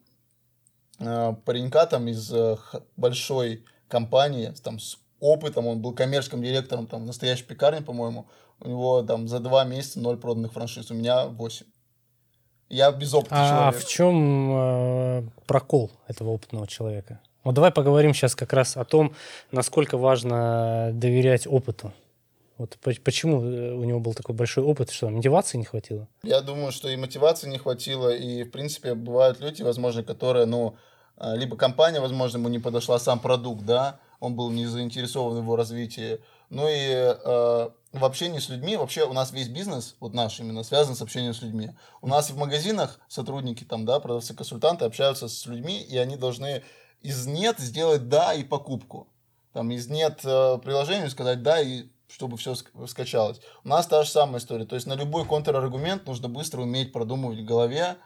[0.98, 2.56] э, паренька там из э,
[2.96, 8.26] большой компании, там с опытом, он был коммерческим директором там настоящей пекарни, по-моему,
[8.60, 11.66] у него там за два месяца ноль проданных франшиз, у меня восемь.
[12.68, 13.84] Я без опыта а человек.
[13.84, 17.20] в чем э, прокол этого опытного человека?
[17.42, 19.12] Вот давай поговорим сейчас как раз о том,
[19.50, 21.92] насколько важно доверять опыту.
[22.58, 26.06] Вот почему э, у него был такой большой опыт, что мотивации не хватило?
[26.22, 30.76] Я думаю, что и мотивации не хватило, и, в принципе, бывают люди, возможно, которые, ну,
[31.16, 35.38] э, либо компания, возможно, ему не подошла сам продукт, да, он был не заинтересован в
[35.38, 36.20] его развитии,
[36.50, 40.62] ну и э, в общении с людьми, вообще у нас весь бизнес, вот наш именно,
[40.62, 41.70] связан с общением с людьми.
[42.00, 46.62] У нас в магазинах сотрудники, там, да, продавцы, консультанты общаются с людьми, и они должны
[47.00, 49.08] из нет сделать да и покупку.
[49.52, 52.54] Там из нет э, приложения сказать да и чтобы все
[52.86, 53.40] скачалось.
[53.64, 54.64] У нас та же самая история.
[54.64, 57.96] То есть на любой контраргумент нужно быстро уметь продумывать в голове.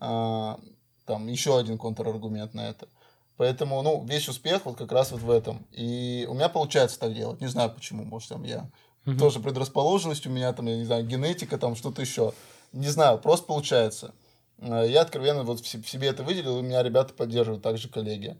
[0.00, 0.56] Э,
[1.04, 2.88] там еще один контраргумент на это.
[3.36, 5.66] Поэтому, ну, весь успех вот как раз вот в этом.
[5.70, 7.40] И у меня получается так делать.
[7.40, 8.68] Не знаю почему, может, там я
[9.06, 9.18] угу.
[9.18, 12.32] тоже предрасположенность у меня, там, я не знаю, генетика, там что-то еще.
[12.72, 14.14] Не знаю, просто получается.
[14.58, 18.36] Э, я откровенно вот в себе это выделил, и меня ребята поддерживают, также коллеги.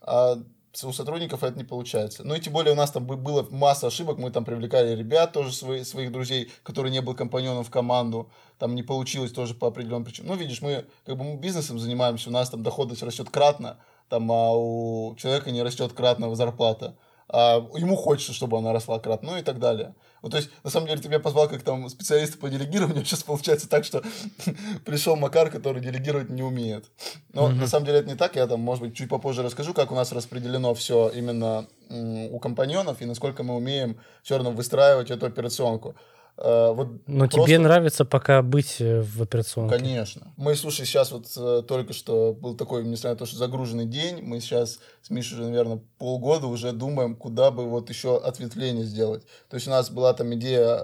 [0.00, 0.38] А
[0.84, 2.22] у сотрудников это не получается.
[2.24, 5.52] Ну и тем более у нас там было масса ошибок, мы там привлекали ребят, тоже
[5.52, 10.04] свои, своих друзей, которые не был компаньоном в команду, там не получилось тоже по определенным
[10.04, 10.30] причинам.
[10.30, 14.30] Ну, видишь, мы как бы мы бизнесом занимаемся, у нас там доходность растет кратно, там,
[14.30, 16.96] а у человека не растет кратно зарплата
[17.32, 19.94] а ему хочется, чтобы она росла кратно, ну и так далее.
[20.22, 23.68] Ну, то есть, на самом деле, тебя позвал как там специалист по делегированию, сейчас получается
[23.68, 24.02] так, что
[24.84, 26.86] пришел Макар, который делегировать не умеет.
[27.32, 27.54] Но mm-hmm.
[27.54, 29.94] на самом деле это не так, я там, может быть, чуть попозже расскажу, как у
[29.94, 35.94] нас распределено все именно у компаньонов и насколько мы умеем все равно выстраивать эту операционку.
[36.42, 37.46] Э, вот Но просто...
[37.46, 39.76] тебе нравится пока быть э, в операционке?
[39.76, 40.32] Конечно.
[40.38, 44.22] Мы, слушай, сейчас вот э, только что был такой, несмотря на то, что загруженный день,
[44.22, 49.24] мы сейчас с Мишей уже, наверное, полгода уже думаем, куда бы вот еще ответвление сделать.
[49.50, 50.78] То есть у нас была там идея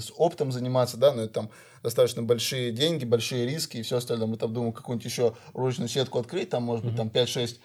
[0.00, 1.50] с оптом заниматься, да, но это там
[1.84, 4.26] достаточно большие деньги, большие риски и все остальное.
[4.26, 7.10] Мы там думаем какую-нибудь еще ручную сетку открыть, там, может быть, mm-hmm.
[7.10, 7.58] там 5-6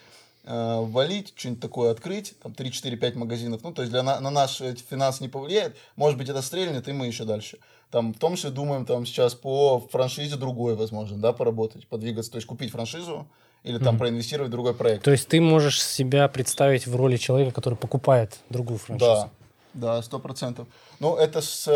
[0.43, 4.62] э, валить, что-нибудь такое открыть, там 3-4-5 магазинов, ну, то есть для, на, на наш
[4.89, 7.60] финанс не повлияет, может быть, это стрельнет, и мы еще дальше.
[7.91, 12.38] Там, в том числе думаем там сейчас по франшизе другой, возможно, да, поработать, подвигаться, то
[12.38, 13.27] есть купить франшизу,
[13.63, 13.99] или там mm-hmm.
[13.99, 15.03] проинвестировать в другой проект.
[15.03, 19.06] То есть ты можешь себя представить в роли человека, который покупает другую франшизу?
[19.06, 19.29] Да,
[19.73, 20.67] да, сто процентов.
[20.99, 21.67] Ну, это с,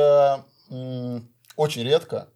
[0.69, 1.21] э,
[1.55, 2.27] очень редко,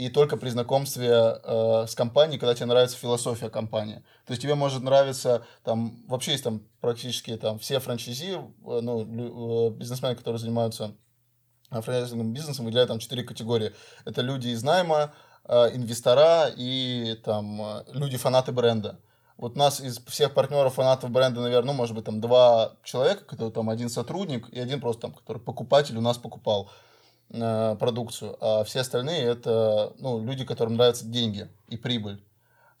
[0.00, 4.02] и только при знакомстве э, с компанией, когда тебе нравится философия компании.
[4.24, 9.02] То есть тебе может нравиться, там, вообще есть там практически там все франчайзи, э, ну,
[9.02, 10.96] э, бизнесмены, которые занимаются
[11.70, 13.74] э, франчайзинговым бизнесом, выделяют там четыре категории.
[14.06, 15.12] Это люди из найма,
[15.44, 19.00] э, инвестора и там э, люди-фанаты бренда.
[19.36, 23.52] Вот нас из всех партнеров фанатов бренда, наверное, ну, может быть, там два человека, которые
[23.52, 26.70] там один сотрудник и один просто там, который покупатель у нас покупал.
[27.30, 32.22] Э, продукцию, а все остальные это ну, люди, которым нравятся деньги и прибыль.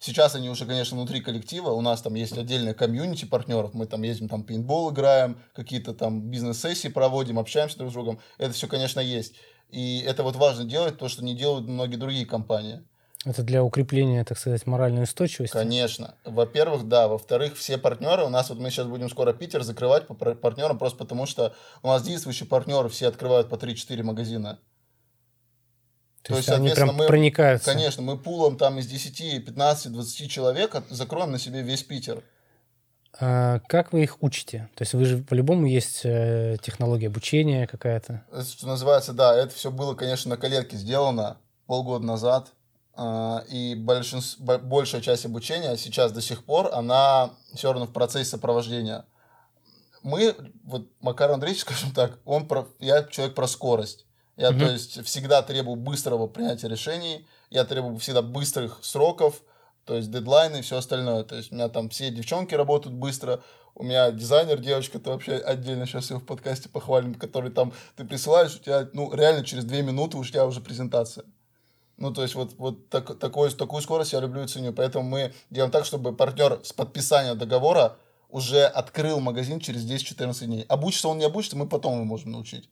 [0.02, 1.70] Сейчас они уже, конечно, внутри коллектива.
[1.72, 3.74] У нас там есть отдельная комьюнити партнеров.
[3.74, 8.18] Мы там ездим, там пейнтбол играем, какие-то там бизнес-сессии проводим, общаемся друг с другом.
[8.38, 9.34] Это все, конечно, есть.
[9.68, 12.82] И это вот важно делать, то, что не делают многие другие компании.
[13.26, 15.52] Это для укрепления, так сказать, моральной устойчивости?
[15.52, 16.14] Конечно.
[16.24, 17.06] Во-первых, да.
[17.06, 20.98] Во-вторых, все партнеры, у нас вот мы сейчас будем скоро Питер закрывать по партнерам, просто
[20.98, 24.58] потому что у нас действующие партнеры все открывают по 3-4 магазина.
[26.22, 27.72] То, То есть, они прям мы, проникаются.
[27.72, 32.22] Конечно, мы пулом там из 10, 15, 20 человек закроем на себе весь Питер.
[33.18, 34.70] А как вы их учите?
[34.76, 38.22] То есть вы же по-любому есть э, технология обучения какая-то?
[38.32, 42.52] Это, что называется, да, это все было, конечно, на коленке сделано полгода назад.
[43.02, 48.28] А, и большинство, большая часть обучения сейчас до сих пор, она все равно в процессе
[48.28, 49.06] сопровождения.
[50.02, 54.04] Мы, вот Макар Андреевич, скажем так, он про, я человек про скорость.
[54.36, 54.58] Я, угу.
[54.58, 59.40] то есть, всегда требую быстрого принятия решений, я требую всегда быстрых сроков,
[59.86, 61.24] то есть дедлайны и все остальное.
[61.24, 63.40] То есть у меня там все девчонки работают быстро,
[63.74, 68.04] у меня дизайнер, девочка, это вообще отдельно сейчас его в подкасте похвалим, который там ты
[68.04, 71.24] присылаешь, у тебя, ну, реально через две минуты у тебя уже презентация.
[72.00, 74.72] Ну, то есть вот, вот так, такой, такую скорость я люблю и ценю.
[74.72, 77.96] Поэтому мы делаем так, чтобы партнер с подписания договора
[78.30, 80.64] уже открыл магазин через 10-14 дней.
[80.68, 82.68] Обучится он не обучится, мы потом его можем научить.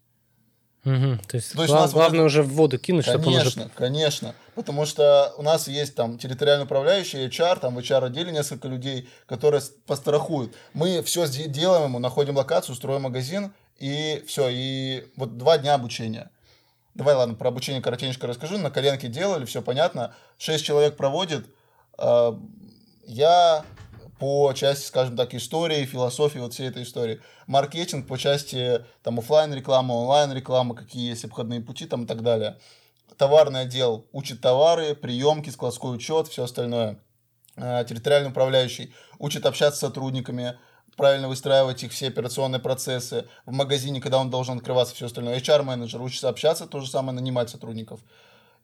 [0.84, 1.18] Угу.
[1.28, 3.70] То есть, То есть глав, главное уже в воду кинуть, конечно, чтобы он уже...
[3.74, 9.08] Конечно, Потому что у нас есть там территориальный управляющий, HR, там в HR-отделе несколько людей,
[9.26, 10.54] которые пострахуют.
[10.72, 14.48] Мы все делаем ему, находим локацию, строим магазин, и все.
[14.50, 16.30] И вот два дня обучения.
[16.98, 18.58] Давай, ладно, про обучение коротенько расскажу.
[18.58, 20.16] На коленке делали, все понятно.
[20.36, 21.46] Шесть человек проводит.
[21.96, 22.36] А,
[23.06, 23.64] я
[24.18, 27.20] по части, скажем так, истории, философии вот всей этой истории.
[27.46, 32.24] Маркетинг по части там офлайн рекламы, онлайн рекламы, какие есть обходные пути там и так
[32.24, 32.58] далее.
[33.16, 36.98] Товарный отдел учит товары, приемки, складской учет, все остальное.
[37.54, 40.58] А, территориальный управляющий учит общаться с сотрудниками,
[40.98, 43.26] правильно выстраивать их все операционные процессы.
[43.46, 45.38] В магазине, когда он должен открываться, все остальное.
[45.38, 48.00] HR-менеджер учится общаться, то же самое нанимать сотрудников.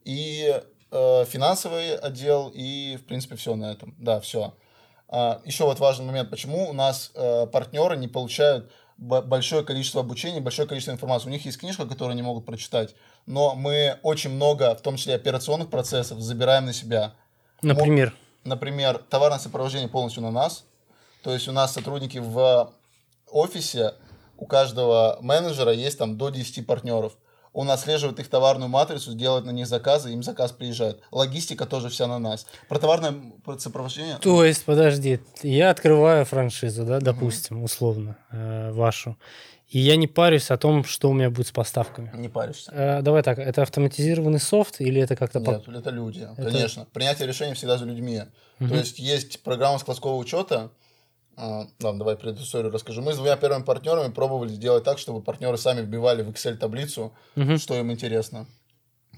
[0.05, 3.95] И э, финансовый отдел, и, в принципе, все на этом.
[3.99, 4.53] Да, все.
[5.09, 10.41] А, еще вот важный момент, почему у нас э, партнеры не получают большое количество обучения,
[10.41, 11.29] большое количество информации.
[11.29, 12.95] У них есть книжка, которую они могут прочитать,
[13.27, 17.15] но мы очень много, в том числе операционных процессов, забираем на себя.
[17.63, 18.15] Например?
[18.45, 20.65] Например, товарное сопровождение полностью на нас.
[21.25, 22.73] То есть у нас сотрудники в
[23.27, 23.95] офисе,
[24.37, 27.17] у каждого менеджера есть там до 10 партнеров
[27.55, 31.01] он отслеживает их товарную матрицу, делает на них заказы, им заказ приезжает.
[31.13, 32.47] Логистика тоже вся на нас.
[32.69, 33.15] Про товарное
[33.59, 34.19] сопровождение...
[34.19, 37.67] То есть, подожди, я открываю франшизу, да, допустим, угу.
[37.67, 39.17] условно, э, вашу,
[39.69, 42.11] и я не парюсь о том, что у меня будет с поставками.
[42.15, 42.73] Не паришься.
[42.73, 45.39] Э, давай так, это автоматизированный софт или это как-то...
[45.39, 46.51] Нет, это люди, это...
[46.51, 46.87] конечно.
[46.93, 48.23] Принятие решений всегда за людьми.
[48.59, 48.69] Угу.
[48.69, 50.71] То есть есть программа складского учета,
[51.37, 53.03] ладно, давай предысторию расскажу.
[53.03, 57.13] Мы с двумя первыми партнерами пробовали сделать так, чтобы партнеры сами вбивали в Excel таблицу,
[57.37, 57.59] угу.
[57.59, 58.47] что им интересно.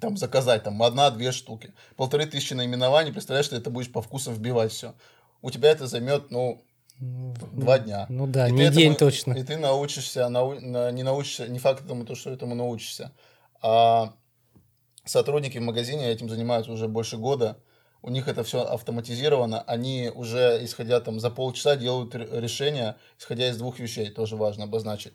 [0.01, 1.73] Там заказать там одна-две штуки.
[1.97, 4.95] Полторы тысячи наименований, представляешь, что это будешь по вкусу вбивать все.
[5.43, 6.65] У тебя это займет, ну,
[6.99, 8.07] два дня.
[8.09, 9.33] Ну да, и не день этому, точно.
[9.35, 13.13] И ты научишься, нау, не научишься, не факт этому, то, что этому научишься.
[13.63, 14.15] А
[15.05, 17.59] сотрудники в магазине этим занимаются уже больше года
[18.07, 23.57] у них это все автоматизировано, они уже, исходя там за полчаса, делают решения, исходя из
[23.57, 25.13] двух вещей, тоже важно обозначить.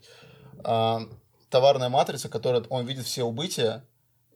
[0.66, 1.02] А,
[1.50, 3.86] товарная матрица, которая он видит все убытия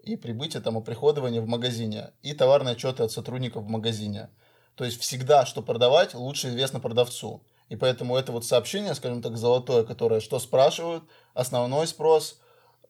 [0.03, 4.29] и прибытия, там, оприходования в магазине, и товарные отчеты от сотрудников в магазине.
[4.75, 7.43] То есть всегда, что продавать, лучше известно продавцу.
[7.67, 12.39] И поэтому это вот сообщение, скажем так, золотое, которое что спрашивают, основной спрос,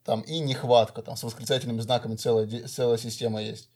[0.04, 3.72] там, и нехватка, там, с восклицательными знаками целая, целая система есть.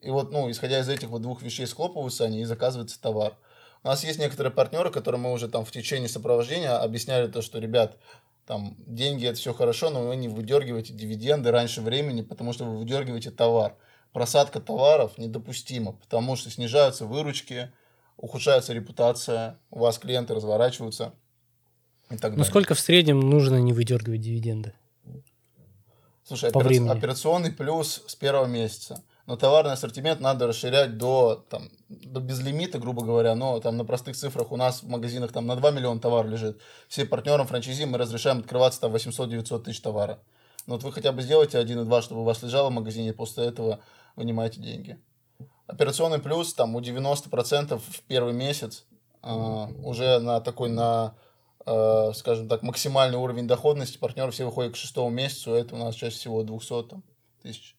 [0.00, 3.36] И вот, ну, исходя из этих вот двух вещей схлопываются они и заказывается товар.
[3.82, 7.58] У нас есть некоторые партнеры, которым мы уже там в течение сопровождения объясняли то, что,
[7.58, 7.96] ребят,
[8.46, 12.78] там, деньги это все хорошо, но вы не выдергиваете дивиденды раньше времени, потому что вы
[12.78, 13.76] выдергиваете товар.
[14.12, 17.70] Просадка товаров недопустима, потому что снижаются выручки,
[18.16, 21.12] ухудшается репутация, у вас клиенты разворачиваются
[22.10, 22.38] и так далее.
[22.38, 24.72] Ну, сколько в среднем нужно не выдергивать дивиденды?
[26.24, 26.90] Слушай, По опера...
[26.90, 33.04] операционный плюс с первого месяца но товарный ассортимент надо расширять до, там, до безлимита, грубо
[33.04, 36.26] говоря, но там на простых цифрах у нас в магазинах там на 2 миллиона товар
[36.26, 36.58] лежит.
[36.88, 40.18] Все партнерам франчайзи мы разрешаем открываться там 800-900 тысяч товара.
[40.66, 43.12] Но вот вы хотя бы сделайте один и два, чтобы у вас лежало в магазине,
[43.12, 43.80] после этого
[44.16, 44.98] вынимаете деньги.
[45.66, 48.86] Операционный плюс там у 90% в первый месяц
[49.22, 49.28] э,
[49.84, 51.14] уже на такой, на
[51.66, 55.94] э, скажем так, максимальный уровень доходности партнеров все выходят к шестому месяцу, это у нас
[55.94, 57.04] чаще всего 200 там,
[57.42, 57.76] тысяч.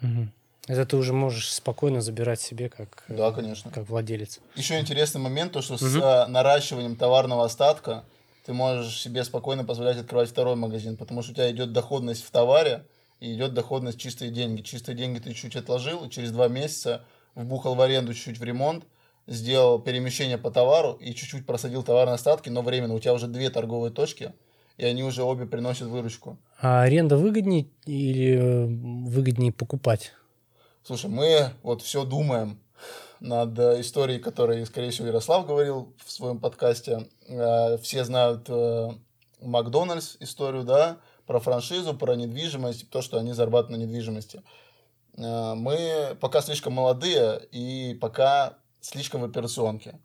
[0.00, 0.28] Угу.
[0.66, 3.70] Это ты уже можешь спокойно забирать себе как, э, да, конечно.
[3.70, 4.40] как владелец.
[4.56, 5.84] Еще интересный момент, то что угу.
[5.84, 8.04] с э, наращиванием товарного остатка
[8.44, 12.30] ты можешь себе спокойно позволять открывать второй магазин, потому что у тебя идет доходность в
[12.30, 12.84] товаре
[13.20, 14.62] и идет доходность чистые деньги.
[14.62, 17.02] Чистые деньги ты чуть отложил, и через два месяца
[17.34, 18.84] вбухал в аренду чуть-чуть в ремонт,
[19.26, 23.50] сделал перемещение по товару и чуть-чуть просадил товарные остатки, но временно у тебя уже две
[23.50, 24.32] торговые точки,
[24.76, 26.38] и они уже обе приносят выручку.
[26.60, 30.12] А аренда выгоднее или э, выгоднее покупать?
[30.86, 32.60] Слушай, мы вот все думаем
[33.18, 37.08] над историей, которой, скорее всего, Ярослав говорил в своем подкасте.
[37.26, 38.90] Э, все знают э,
[39.40, 44.44] Макдональдс историю, да, про франшизу, про недвижимость, то, что они зарабатывают на недвижимости.
[45.16, 49.98] Мы пока слишком молодые и пока слишком в операционке.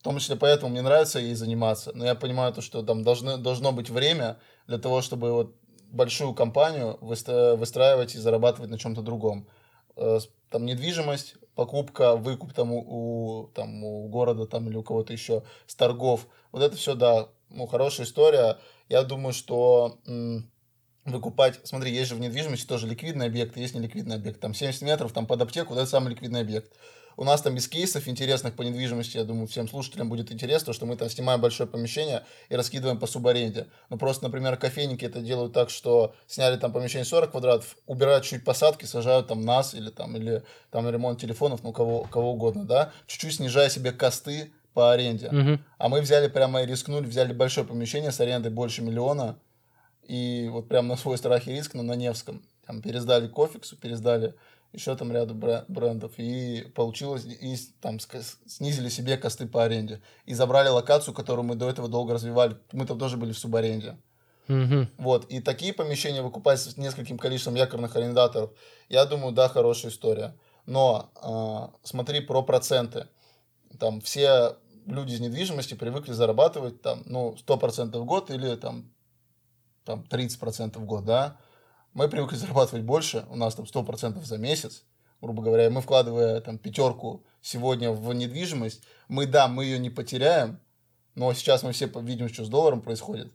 [0.00, 1.92] В том числе поэтому мне нравится ей заниматься.
[1.94, 5.54] Но я понимаю то, что там должны, должно быть время для того, чтобы вот
[5.92, 9.46] большую компанию выстраивать и зарабатывать на чем-то другом.
[9.96, 10.18] Э,
[10.50, 15.42] там недвижимость, покупка, выкуп там у, у, там, у города там, или у кого-то еще
[15.66, 16.26] с торгов.
[16.52, 18.58] Вот это все, да, ну, хорошая история.
[18.88, 20.50] Я думаю, что м-
[21.04, 21.60] выкупать...
[21.64, 24.40] Смотри, есть же в недвижимости тоже ликвидный объект, есть неликвидный объект.
[24.40, 26.72] Там 70 метров, там под аптеку, это самый ликвидный объект.
[27.16, 30.86] У нас там из кейсов интересных по недвижимости, я думаю, всем слушателям будет интересно, что
[30.86, 33.66] мы там снимаем большое помещение и раскидываем по субаренде.
[33.90, 38.44] Ну, просто, например, кофейники это делают так, что сняли там помещение 40 квадратов, убирают чуть
[38.44, 42.92] посадки, сажают там нас или там, или там ремонт телефонов, ну, кого, кого угодно, да,
[43.06, 45.28] чуть-чуть снижая себе косты по аренде.
[45.28, 45.58] Угу.
[45.78, 49.38] А мы взяли прямо и рискнули, взяли большое помещение с арендой больше миллиона,
[50.02, 52.42] и вот прямо на свой страх и риск, но на Невском.
[52.66, 54.34] Там пересдали Кофиксу, пересдали
[54.74, 55.34] еще там ряду
[55.68, 61.54] брендов, и получилось, и там снизили себе косты по аренде, и забрали локацию, которую мы
[61.54, 63.96] до этого долго развивали, мы там тоже были в субаренде.
[64.48, 64.88] Угу.
[64.98, 68.50] Вот, и такие помещения выкупать с нескольким количеством якорных арендаторов,
[68.88, 70.36] я думаю, да, хорошая история.
[70.66, 73.06] Но э, смотри про проценты.
[73.78, 78.92] Там все люди из недвижимости привыкли зарабатывать там, ну, 100% в год или там,
[79.84, 81.38] там 30% в год, да
[81.94, 84.84] мы привыкли зарабатывать больше, у нас там 100% за месяц,
[85.20, 90.60] грубо говоря, мы вкладывая там пятерку сегодня в недвижимость, мы, да, мы ее не потеряем,
[91.14, 93.32] но сейчас мы все видим, что с долларом происходит.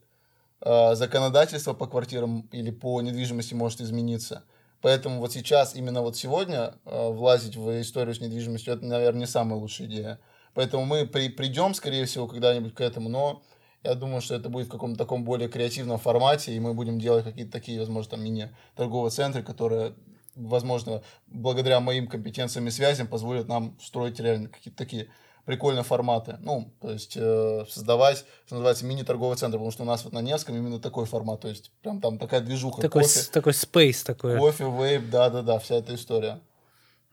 [0.60, 4.44] А, законодательство по квартирам или по недвижимости может измениться.
[4.82, 9.26] Поэтому вот сейчас, именно вот сегодня а, влазить в историю с недвижимостью, это, наверное, не
[9.26, 10.20] самая лучшая идея.
[10.52, 13.42] Поэтому мы при, придем, скорее всего, когда-нибудь к этому, но
[13.82, 17.24] я думаю, что это будет в каком-то таком более креативном формате, и мы будем делать
[17.24, 19.94] какие-то такие, возможно, там мини-торговые центры, которые,
[20.34, 25.08] возможно, благодаря моим компетенциям и связям позволят нам строить реально какие-то такие
[25.46, 26.36] прикольные форматы.
[26.40, 30.20] Ну, то есть э, создавать, что называется, мини-торговый центр, потому что у нас вот на
[30.20, 32.82] Невском именно такой формат, то есть прям там такая движуха.
[32.82, 34.38] Такой, кофе, такой спейс такой.
[34.38, 36.40] Кофе, вейп, да-да-да, вся эта история.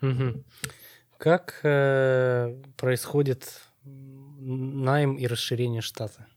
[0.02, 0.44] Угу.
[1.18, 6.28] Как э, происходит найм и расширение штата?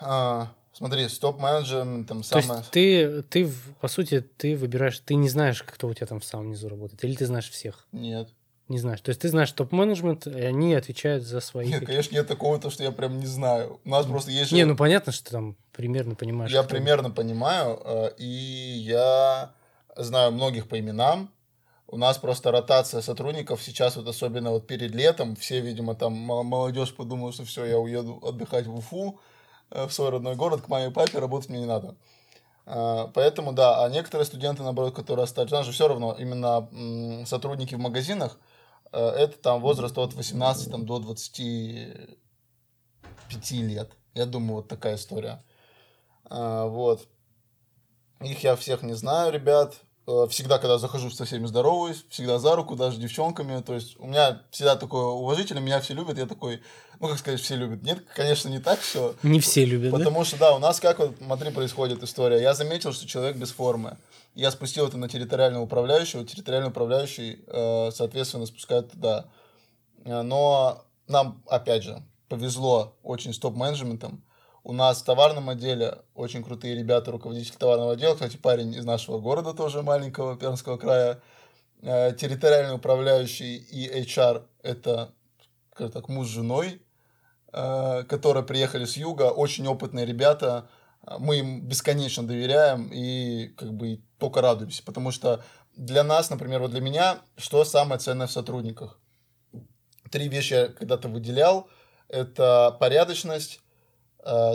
[0.00, 2.46] А, смотри, стоп-менеджер там самое...
[2.46, 6.20] То есть ты, ты, по сути, ты выбираешь, ты не знаешь, кто у тебя там
[6.20, 7.86] в самом низу работает, или ты знаешь всех?
[7.92, 8.28] Нет.
[8.68, 9.00] Не знаешь.
[9.00, 11.68] То есть ты знаешь топ-менеджмент, и они отвечают за свои...
[11.68, 13.80] Нет, конечно, нет такого-то, что я прям не знаю.
[13.84, 14.50] У нас просто есть...
[14.50, 16.50] Не, ну понятно, что там примерно понимаешь.
[16.50, 19.52] Я примерно понимаю, э, и я
[19.94, 21.30] знаю многих по именам.
[21.86, 26.92] У нас просто ротация сотрудников сейчас, вот особенно вот перед летом, все, видимо, там молодежь
[26.92, 29.20] подумала, что все, я уеду отдыхать в Уфу,
[29.70, 31.96] в свой родной город, к маме и папе, работать мне не надо.
[32.66, 36.68] А, поэтому, да, а некоторые студенты, наоборот, которые остались, у нас же все равно именно
[37.24, 38.38] сотрудники в магазинах,
[38.92, 43.92] э, это там возраст от 18 там, до 25 лет.
[44.14, 45.42] Я думаю, вот такая история.
[46.28, 47.06] Вот.
[48.20, 49.76] Их я всех не знаю, ребят.
[50.08, 53.60] Э, всегда, когда захожу, со всеми здороваюсь, всегда за руку, даже девчонками.
[53.60, 56.62] То есть у меня всегда такое уважительное, меня все любят, я такой,
[57.00, 57.82] ну, как сказать, все любят.
[57.82, 59.16] Нет, конечно, не так все.
[59.24, 60.24] Не все любят, Потому да?
[60.24, 62.40] что, да, у нас как вот, смотри, происходит история.
[62.40, 63.96] Я заметил, что человек без формы.
[64.36, 69.26] Я спустил это на территориального управляющего, территориальный управляющий, э, соответственно, спускает туда.
[70.04, 74.22] Э, но нам, опять же, повезло очень с топ-менеджментом.
[74.68, 79.20] У нас в товарном отделе очень крутые ребята, руководитель товарного отдела, кстати, парень из нашего
[79.20, 81.20] города тоже, маленького Пермского края.
[81.82, 85.12] Э, территориальный управляющий и HR– это,
[85.72, 86.82] как так, муж с женой,
[87.52, 90.68] э, которые приехали с юга, очень опытные ребята.
[91.16, 95.44] Мы им бесконечно доверяем и как бы только радуемся, потому что
[95.76, 98.98] для нас, например, вот для меня, что самое ценное в сотрудниках?
[100.10, 101.68] Три вещи я когда-то выделял.
[102.08, 103.60] Это порядочность,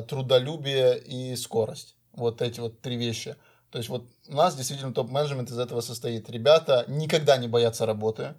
[0.07, 1.95] трудолюбие и скорость.
[2.13, 3.35] Вот эти вот три вещи.
[3.71, 6.29] То есть вот у нас действительно топ-менеджмент из этого состоит.
[6.29, 8.35] Ребята никогда не боятся работы,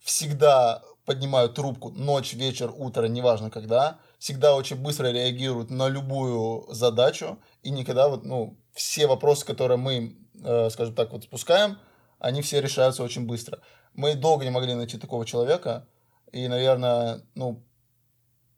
[0.00, 7.38] всегда поднимают трубку ночь, вечер, утро, неважно когда, всегда очень быстро реагируют на любую задачу
[7.62, 11.78] и никогда вот, ну, все вопросы, которые мы, э, скажем так, вот спускаем,
[12.18, 13.60] они все решаются очень быстро.
[13.92, 15.86] Мы долго не могли найти такого человека,
[16.32, 17.62] и, наверное, ну,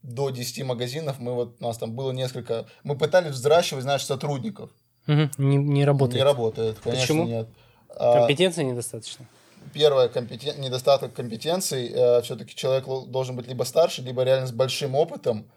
[0.07, 4.71] до 10 магазинов мы вот, у нас там было несколько, мы пытались взращивать, знаешь, сотрудников.
[5.09, 5.31] Угу.
[5.39, 6.17] Не, не работает.
[6.17, 7.27] Не работает, конечно, Почему?
[7.27, 7.49] нет.
[7.91, 9.27] А, Компетенции недостаточно.
[9.73, 10.61] Первое, компетен...
[10.61, 15.51] недостаток компетенций, э, все-таки человек должен быть либо старше, либо реально с большим опытом.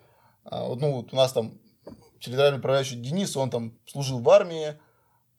[0.45, 1.59] А, ну, вот у нас там
[2.19, 4.73] территориальный управляющий Денис, он там служил в армии,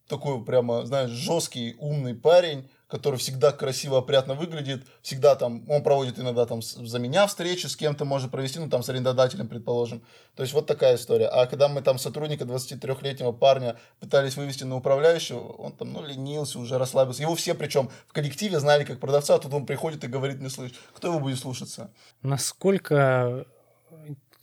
[0.07, 6.19] такой прямо, знаешь, жесткий, умный парень, который всегда красиво, опрятно выглядит, всегда там, он проводит
[6.19, 10.03] иногда там за меня встречи, с кем-то может провести, ну там с арендодателем, предположим.
[10.35, 11.27] То есть вот такая история.
[11.27, 16.59] А когда мы там сотрудника 23-летнего парня пытались вывести на управляющего, он там, ну, ленился,
[16.59, 17.21] уже расслабился.
[17.21, 20.49] Его все, причем в коллективе знали как продавца, а тут он приходит и говорит, не
[20.49, 21.91] слышь, кто его будет слушаться?
[22.21, 23.45] Насколько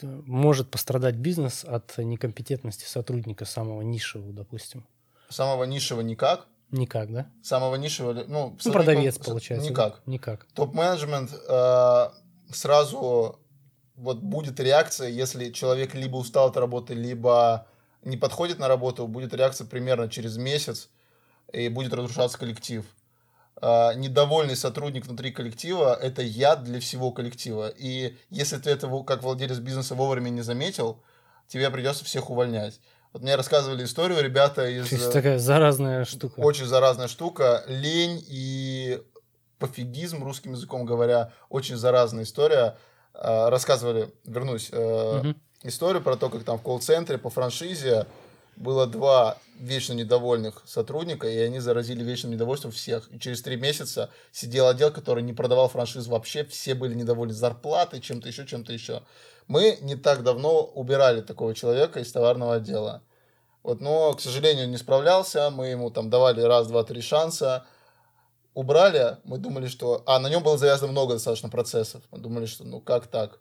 [0.00, 4.86] может пострадать бизнес от некомпетентности сотрудника самого низшего, допустим?
[5.28, 6.46] Самого низшего никак.
[6.70, 7.30] Никак, да?
[7.42, 9.68] Самого низшего, ну, ну продавец, получается.
[9.68, 10.02] Никак.
[10.06, 10.46] Никак.
[10.54, 12.08] Топ-менеджмент э,
[12.52, 13.38] сразу
[13.96, 17.66] вот будет реакция, если человек либо устал от работы, либо
[18.02, 20.88] не подходит на работу, будет реакция примерно через месяц,
[21.52, 22.84] и будет разрушаться коллектив.
[23.60, 27.68] Э, недовольный сотрудник внутри коллектива– это яд для всего коллектива.
[27.68, 31.02] И если ты этого, как владелец бизнеса, вовремя не заметил,
[31.48, 32.80] тебе придется всех увольнять.
[33.12, 34.92] Вот мне рассказывали историю ребята из...
[34.92, 36.40] Это такая заразная штука.
[36.40, 37.64] Очень заразная штука.
[37.66, 39.02] Лень и
[39.58, 42.76] пофигизм, русским языком говоря, очень заразная история.
[43.14, 45.34] А, рассказывали, вернусь, угу.
[45.62, 48.06] историю про то, как там в колл-центре по франшизе
[48.56, 53.08] было два вечно недовольных сотрудника, и они заразили вечным недовольством всех.
[53.12, 58.00] И через три месяца сидел отдел, который не продавал франшиз вообще, все были недовольны зарплатой,
[58.00, 59.02] чем-то еще, чем-то еще.
[59.48, 63.02] Мы не так давно убирали такого человека из товарного отдела.
[63.62, 65.50] Вот, но, к сожалению, не справлялся.
[65.50, 67.66] Мы ему там давали раз, два, три шанса.
[68.52, 69.16] Убрали.
[69.24, 70.02] Мы думали, что...
[70.06, 72.02] А, на нем было завязано много достаточно процессов.
[72.10, 73.40] Мы думали, что ну как так?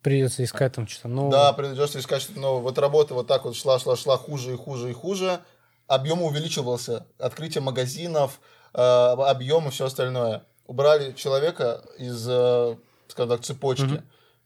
[0.00, 1.32] Придется искать там что-то новое.
[1.32, 2.62] Да, придется искать что-то новое.
[2.62, 5.40] Вот работа вот так вот шла, шла, шла хуже и хуже и хуже.
[5.88, 7.06] Объем увеличивался.
[7.18, 8.40] Открытие магазинов,
[8.74, 10.44] э, объем и все остальное.
[10.66, 12.76] Убрали человека из, э,
[13.08, 13.82] скажем так, цепочки.
[13.84, 14.02] Mm-hmm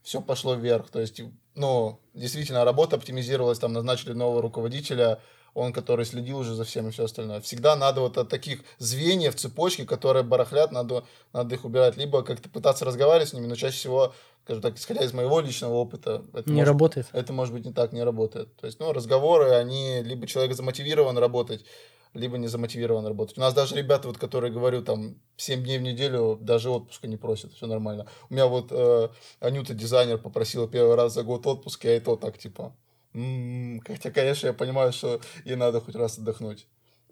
[0.07, 0.89] все пошло вверх.
[0.89, 1.21] То есть,
[1.55, 5.19] ну, действительно, работа оптимизировалась, там назначили нового руководителя,
[5.53, 7.41] он, который следил уже за всем и все остальное.
[7.41, 11.03] Всегда надо вот от таких звеньев, цепочки, которые барахлят, надо,
[11.33, 11.97] надо их убирать.
[11.97, 14.13] Либо как-то пытаться разговаривать с ними, но чаще всего,
[14.45, 17.07] скажем так, исходя из моего личного опыта, это не может, работает.
[17.11, 18.55] Это может быть не так, не работает.
[18.55, 21.65] То есть, ну, разговоры, они, либо человек замотивирован работать,
[22.13, 23.37] либо не замотивирован работать.
[23.37, 27.17] У нас даже ребята, вот, которые, говорю, там, 7 дней в неделю даже отпуска не
[27.17, 28.07] просят, все нормально.
[28.29, 32.15] У меня вот э, Анюта, дизайнер, попросила первый раз за год отпуска, я и то
[32.15, 32.75] так, типа,
[33.13, 36.67] м-м-м", хотя, конечно, я понимаю, что ей надо хоть раз отдохнуть.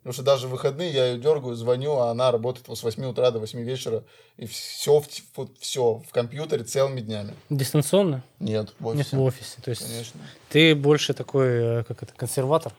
[0.05, 3.05] Потому что даже в выходные я ее дергаю, звоню, а она работает вот с 8
[3.05, 4.03] утра до 8 вечера,
[4.37, 5.03] и все,
[5.35, 7.33] вот все в компьютере целыми днями.
[7.49, 8.23] Дистанционно?
[8.39, 9.03] Нет, в офисе.
[9.03, 9.61] Нет, в офисе.
[9.63, 10.21] То есть Конечно.
[10.49, 12.71] ты больше такой, э, как это, консерватор?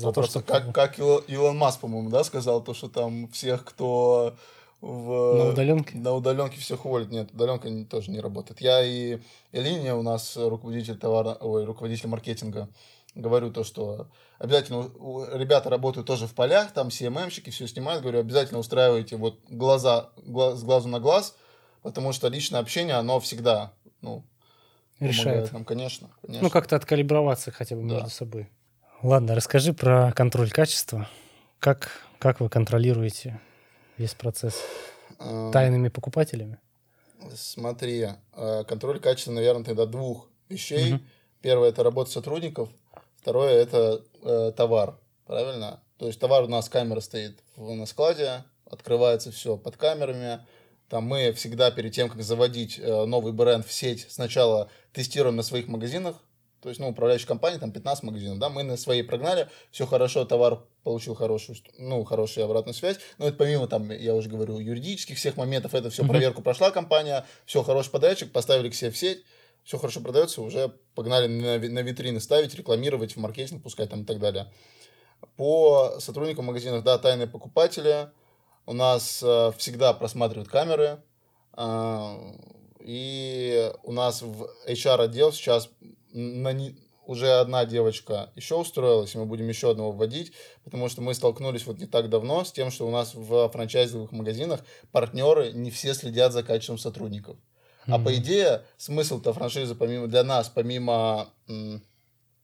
[0.00, 0.40] За то, что...
[0.40, 4.34] Как, как Илон Маск, по-моему, да, сказал, то, что там всех, кто
[4.80, 5.34] в...
[5.36, 5.96] На удаленке?
[5.96, 7.10] На удаленке всех уволят.
[7.10, 8.60] Нет, удаленка тоже не работает.
[8.60, 9.18] Я и
[9.52, 12.68] Элине, у нас руководитель товара, ой, руководитель маркетинга,
[13.14, 14.90] говорю то, что обязательно
[15.32, 20.58] ребята работают тоже в полях, там CMM-щики все снимают, говорю, обязательно устраивайте вот глаза, глаз,
[20.58, 21.36] с глазу на глаз,
[21.82, 24.24] потому что личное общение, оно всегда, ну,
[25.00, 25.52] решает.
[25.52, 26.42] Нам, конечно, конечно.
[26.42, 27.94] Ну, как-то откалиброваться хотя бы да.
[27.94, 28.50] между собой.
[29.04, 31.10] Ладно, расскажи про контроль качества.
[31.58, 33.38] Как, как вы контролируете
[33.98, 34.62] весь процесс?
[35.20, 36.58] Эм, Тайными покупателями?
[37.34, 40.94] Смотри, э, контроль качества, наверное, тогда двух вещей.
[40.94, 41.02] Угу.
[41.42, 42.70] Первое– это работа сотрудников.
[43.20, 44.96] Второе– это э, товар,
[45.26, 45.82] правильно?
[45.98, 50.40] То есть товар у нас камера стоит на складе, открывается все под камерами.
[50.88, 55.42] Там мы всегда перед тем, как заводить э, новый бренд в сеть, сначала тестируем на
[55.42, 56.16] своих магазинах,
[56.64, 60.24] то есть, ну, управляющая компания, там 15 магазинов, да, мы на своей прогнали, все хорошо,
[60.24, 62.96] товар получил хорошую, ну, хорошую обратную связь.
[63.18, 67.26] Но это помимо, там, я уже говорю, юридических всех моментов, это все проверку прошла компания,
[67.44, 69.24] все, хороший подрядчик, поставили к себе в сеть,
[69.62, 74.06] все хорошо продается, уже погнали на, на витрины ставить, рекламировать, в маркетинг пускать там и
[74.06, 74.50] так далее.
[75.36, 78.08] По сотрудникам магазинов, да, тайные покупатели,
[78.64, 81.02] у нас э, всегда просматривают камеры,
[81.58, 82.16] э,
[82.80, 85.68] и у нас в HR отдел сейчас
[86.14, 90.32] на не, уже одна девочка еще устроилась, и мы будем еще одного вводить,
[90.64, 94.12] потому что мы столкнулись вот не так давно с тем, что у нас в франчайзовых
[94.12, 94.60] магазинах
[94.92, 97.36] партнеры не все следят за качеством сотрудников.
[97.36, 97.94] Mm-hmm.
[97.94, 101.82] А по идее, смысл-то франшизы помимо для нас, помимо м,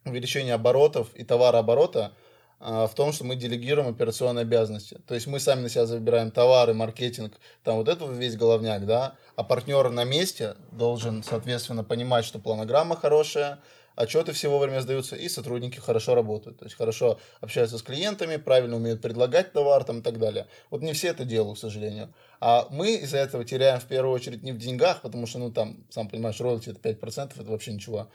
[0.05, 2.13] увеличения оборотов и товарооборота,
[2.61, 5.01] в том, что мы делегируем операционные обязанности.
[5.07, 7.33] То есть мы сами на себя забираем товары, маркетинг,
[7.65, 12.97] там вот это весь головняк, да, а партнер на месте должен, соответственно, понимать, что планограмма
[12.97, 13.61] хорошая,
[13.97, 16.59] отчеты все вовремя сдаются, и сотрудники хорошо работают.
[16.59, 20.47] То есть хорошо общаются с клиентами, правильно умеют предлагать товар там, и так далее.
[20.69, 22.13] Вот не все это делают, к сожалению.
[22.41, 25.85] А мы из-за этого теряем в первую очередь не в деньгах, потому что, ну, там,
[25.89, 28.09] сам понимаешь, роялти это 5%, это вообще ничего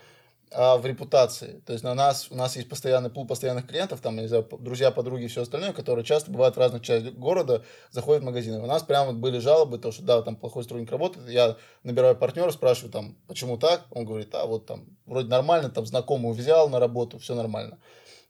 [0.58, 1.62] а в репутации.
[1.66, 4.90] То есть на нас, у нас есть постоянный пул постоянных клиентов, там, не знаю, друзья,
[4.90, 8.62] подруги и все остальное, которые часто бывают в разных частях города, заходят в магазины.
[8.62, 12.16] У нас прямо вот были жалобы, то, что да, там плохой сотрудник работает, я набираю
[12.16, 16.70] партнера, спрашиваю там, почему так, он говорит, а вот там вроде нормально, там знакомую взял
[16.70, 17.78] на работу, все нормально.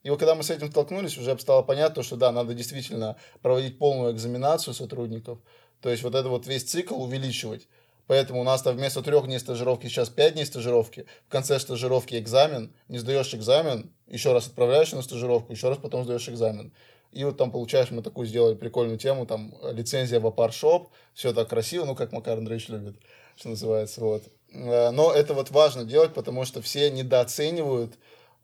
[0.02, 3.78] И вот когда мы с этим столкнулись, уже стало понятно, что да, надо действительно проводить
[3.78, 5.38] полную экзаменацию сотрудников,
[5.80, 7.68] то есть вот это вот весь цикл увеличивать.
[8.08, 11.06] Поэтому у нас там вместо трех дней стажировки сейчас пять дней стажировки.
[11.28, 12.72] В конце стажировки экзамен.
[12.88, 16.72] Не сдаешь экзамен, еще раз отправляешься на стажировку, еще раз потом сдаешь экзамен.
[17.12, 21.48] И вот там получаешь, мы такую сделали прикольную тему, там лицензия в апар-шоп, все так
[21.48, 22.98] красиво, ну, как Макар Андреевич любит,
[23.38, 24.24] что называется, вот.
[24.52, 27.94] Э, но это вот важно делать, потому что все недооценивают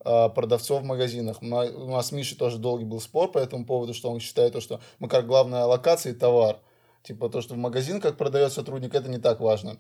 [0.06, 1.42] э, продавцов в магазинах.
[1.42, 4.62] У нас с Мишей тоже долгий был спор по этому поводу, что он считает, то,
[4.62, 6.60] что Макар главная локация и товар–
[7.04, 9.80] Типа то, что в магазин как продает сотрудник, это не так важно.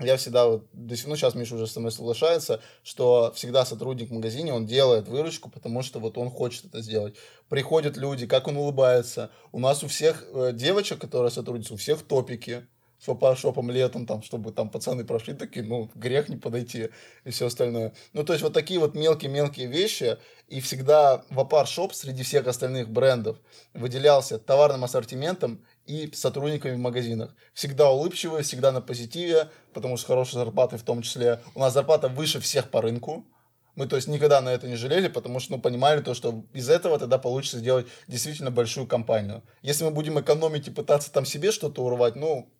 [0.00, 4.10] Я всегда вот, до сих ну сейчас Миша уже со мной соглашается, что всегда сотрудник
[4.10, 7.16] в магазине, он делает выручку, потому что вот он хочет это сделать.
[7.48, 9.30] Приходят люди, как он улыбается.
[9.52, 12.66] У нас у всех э, девочек, которые сотрудничают, у всех топики
[12.98, 16.90] с фотошопом летом, там, чтобы там пацаны прошли, такие, ну, грех не подойти
[17.24, 17.92] и все остальное.
[18.12, 22.88] Ну, то есть вот такие вот мелкие-мелкие вещи, и всегда Вапар Шоп среди всех остальных
[22.88, 23.38] брендов
[23.74, 27.34] выделялся товарным ассортиментом и сотрудниками в магазинах.
[27.54, 31.40] Всегда улыбчивые, всегда на позитиве, потому что хорошие зарплаты в том числе.
[31.54, 33.26] У нас зарплата выше всех по рынку.
[33.74, 36.68] Мы, то есть, никогда на это не жалели, потому что, ну, понимали то, что из
[36.68, 39.42] этого тогда получится сделать действительно большую компанию.
[39.62, 42.50] Если мы будем экономить и пытаться там себе что-то урвать, ну,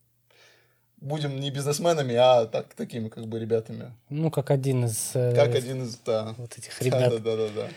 [0.96, 3.92] будем не бизнесменами, а так, такими, как бы, ребятами.
[4.08, 5.10] Ну, как один из...
[5.14, 6.34] Э, как один из, да.
[6.38, 7.10] Вот этих ребят.
[7.10, 7.68] Да, да, да, да.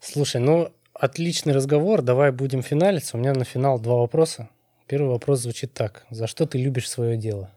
[0.00, 3.16] Слушай, ну, отличный разговор, давай будем финалиться.
[3.16, 4.50] У меня на финал два вопроса.
[4.86, 6.06] Первый вопрос звучит так.
[6.10, 7.50] За что ты любишь свое дело?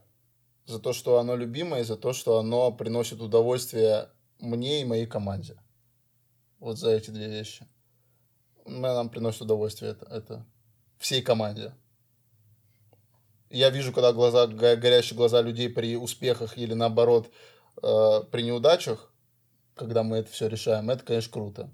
[0.66, 4.10] За то, что оно любимое, и за то, что оно приносит удовольствие
[4.40, 5.58] мне и моей команде.
[6.60, 7.68] Вот за эти две вещи.
[8.66, 10.46] Нам приносит удовольствие это, это
[10.98, 11.72] всей команде.
[13.52, 17.32] Я вижу, когда глаза, горящие глаза людей при успехах или наоборот
[17.82, 19.12] э, при неудачах,
[19.76, 21.70] когда мы это все решаем, это, конечно, круто.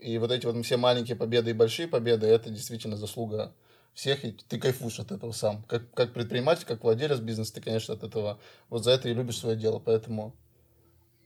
[0.00, 3.54] И вот эти вот все маленькие победы и большие победы, это действительно заслуга
[3.98, 5.64] всех, и ты кайфуешь от этого сам.
[5.64, 8.38] Как, как предприниматель, как владелец бизнеса, ты, конечно, от этого
[8.68, 9.80] вот за это и любишь свое дело.
[9.80, 10.36] Поэтому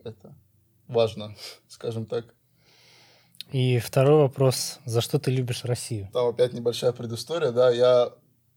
[0.03, 0.35] это
[0.89, 1.37] важно,
[1.69, 2.35] скажем так.
[3.51, 4.79] И второй вопрос.
[4.87, 6.09] За что ты любишь Россию?
[6.15, 7.53] Там опять небольшая предыстория.
[7.53, 8.15] Да, я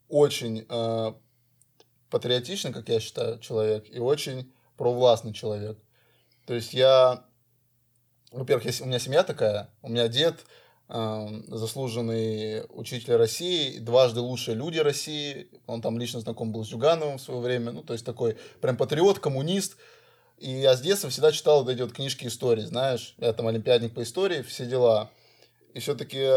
[0.08, 1.12] очень э,
[2.08, 5.78] патриотичный, как я считаю, человек, и очень провластный человек.
[6.46, 7.26] То есть я,
[8.32, 10.46] во-первых, у меня семья такая, у меня дед
[10.88, 15.48] заслуженный учитель России, дважды лучшие люди России.
[15.66, 17.72] Он там лично знаком был с Зюгановым в свое время.
[17.72, 19.76] Ну, то есть такой прям патриот, коммунист.
[20.38, 23.14] И я с детства всегда читал вот эти вот книжки истории, знаешь.
[23.18, 25.10] Я там олимпиадник по истории, все дела.
[25.74, 26.28] И все-таки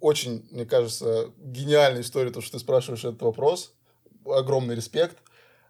[0.00, 3.72] очень, мне кажется, гениальная история, то, что ты спрашиваешь этот вопрос.
[4.26, 5.16] Огромный респект.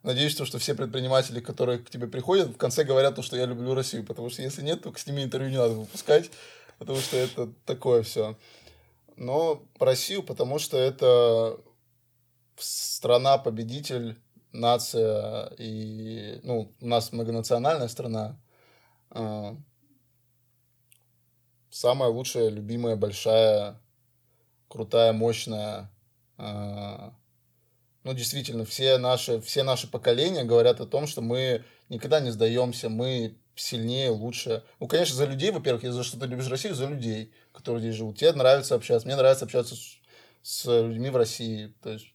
[0.03, 3.47] Надеюсь, что, что все предприниматели, которые к тебе приходят, в конце говорят то, что я
[3.47, 4.05] люблю Россию.
[4.05, 6.31] Потому что если нет, то с ними интервью не надо выпускать
[6.79, 8.37] потому что это такое все.
[9.17, 11.61] Но Россию, потому что это
[12.57, 14.17] страна-победитель,
[14.53, 18.41] нация, и ну, у нас многонациональная страна.
[19.11, 19.57] А,
[21.71, 23.81] самая лучшая, любимая, большая,
[24.69, 25.91] крутая, мощная.
[26.37, 27.15] А,
[28.05, 32.89] ну, действительно, все наши, все наши поколения говорят о том, что мы никогда не сдаемся,
[32.89, 34.63] мы сильнее, лучше.
[34.81, 37.97] Ну, конечно, за людей, во-первых, я за что ты любишь Россию, за людей, которые здесь
[37.97, 38.19] живут.
[38.19, 39.99] Тебе нравится общаться, мне нравится общаться с,
[40.43, 41.75] с людьми в России.
[41.83, 42.07] То есть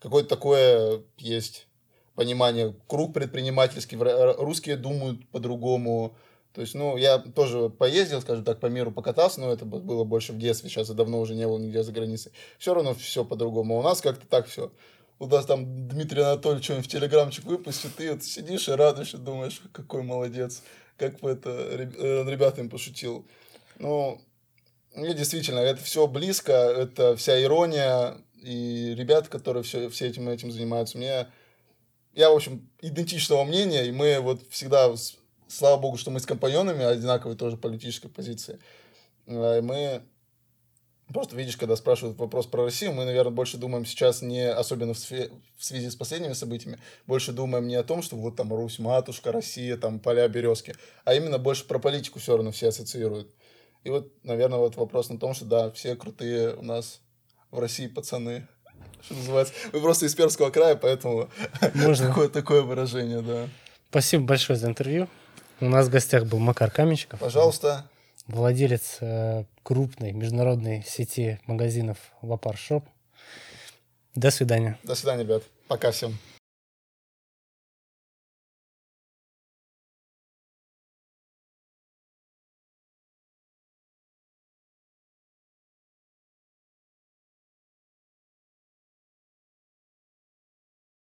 [0.00, 1.66] какое-то такое есть
[2.14, 2.74] понимание.
[2.86, 6.16] Круг предпринимательский, русские думают по-другому.
[6.52, 10.32] То есть, ну, я тоже поездил, скажем так, по миру покатался, но это было больше
[10.32, 12.32] в детстве, сейчас я давно уже не был нигде за границей.
[12.58, 13.76] Все равно все по-другому.
[13.76, 14.72] А у нас как-то так все
[15.18, 19.60] у нас там Дмитрий Анатольевич что-нибудь в телеграмчик выпустит, ты вот сидишь и радуешься, думаешь,
[19.72, 20.62] какой молодец.
[20.96, 23.26] как бы это э, ребятам пошутил.
[23.78, 24.20] Ну,
[24.94, 30.50] мне действительно, это все близко, это вся ирония, и ребята, которые все, все этим этим
[30.50, 31.28] занимаются, мне...
[32.14, 34.92] Я, в общем, идентичного мнения, и мы вот всегда,
[35.46, 38.58] слава богу, что мы с компаньонами одинаковой тоже политической позиции.
[39.26, 40.02] Э, мы
[41.12, 44.98] Просто видишь, когда спрашивают вопрос про Россию, мы, наверное, больше думаем сейчас не особенно в,
[44.98, 48.78] све- в связи с последними событиями, больше думаем не о том, что вот там Русь,
[48.78, 53.34] матушка, Россия, там поля, березки, а именно больше про политику все равно все ассоциируют.
[53.84, 57.00] И вот, наверное, вот вопрос на том, что да, все крутые у нас
[57.50, 58.46] в России пацаны,
[59.00, 59.54] что называется.
[59.72, 61.30] Мы просто из Пермского края, поэтому
[61.74, 62.28] Можно.
[62.28, 63.48] такое выражение, да.
[63.88, 65.08] Спасибо большое за интервью.
[65.60, 67.18] У нас в гостях был Макар Каменщиков.
[67.18, 67.88] Пожалуйста
[68.28, 72.84] владелец э, крупной международной сети магазинов Вапар Шоп.
[74.14, 74.78] До свидания.
[74.84, 75.42] До свидания, ребят.
[75.66, 76.16] Пока всем.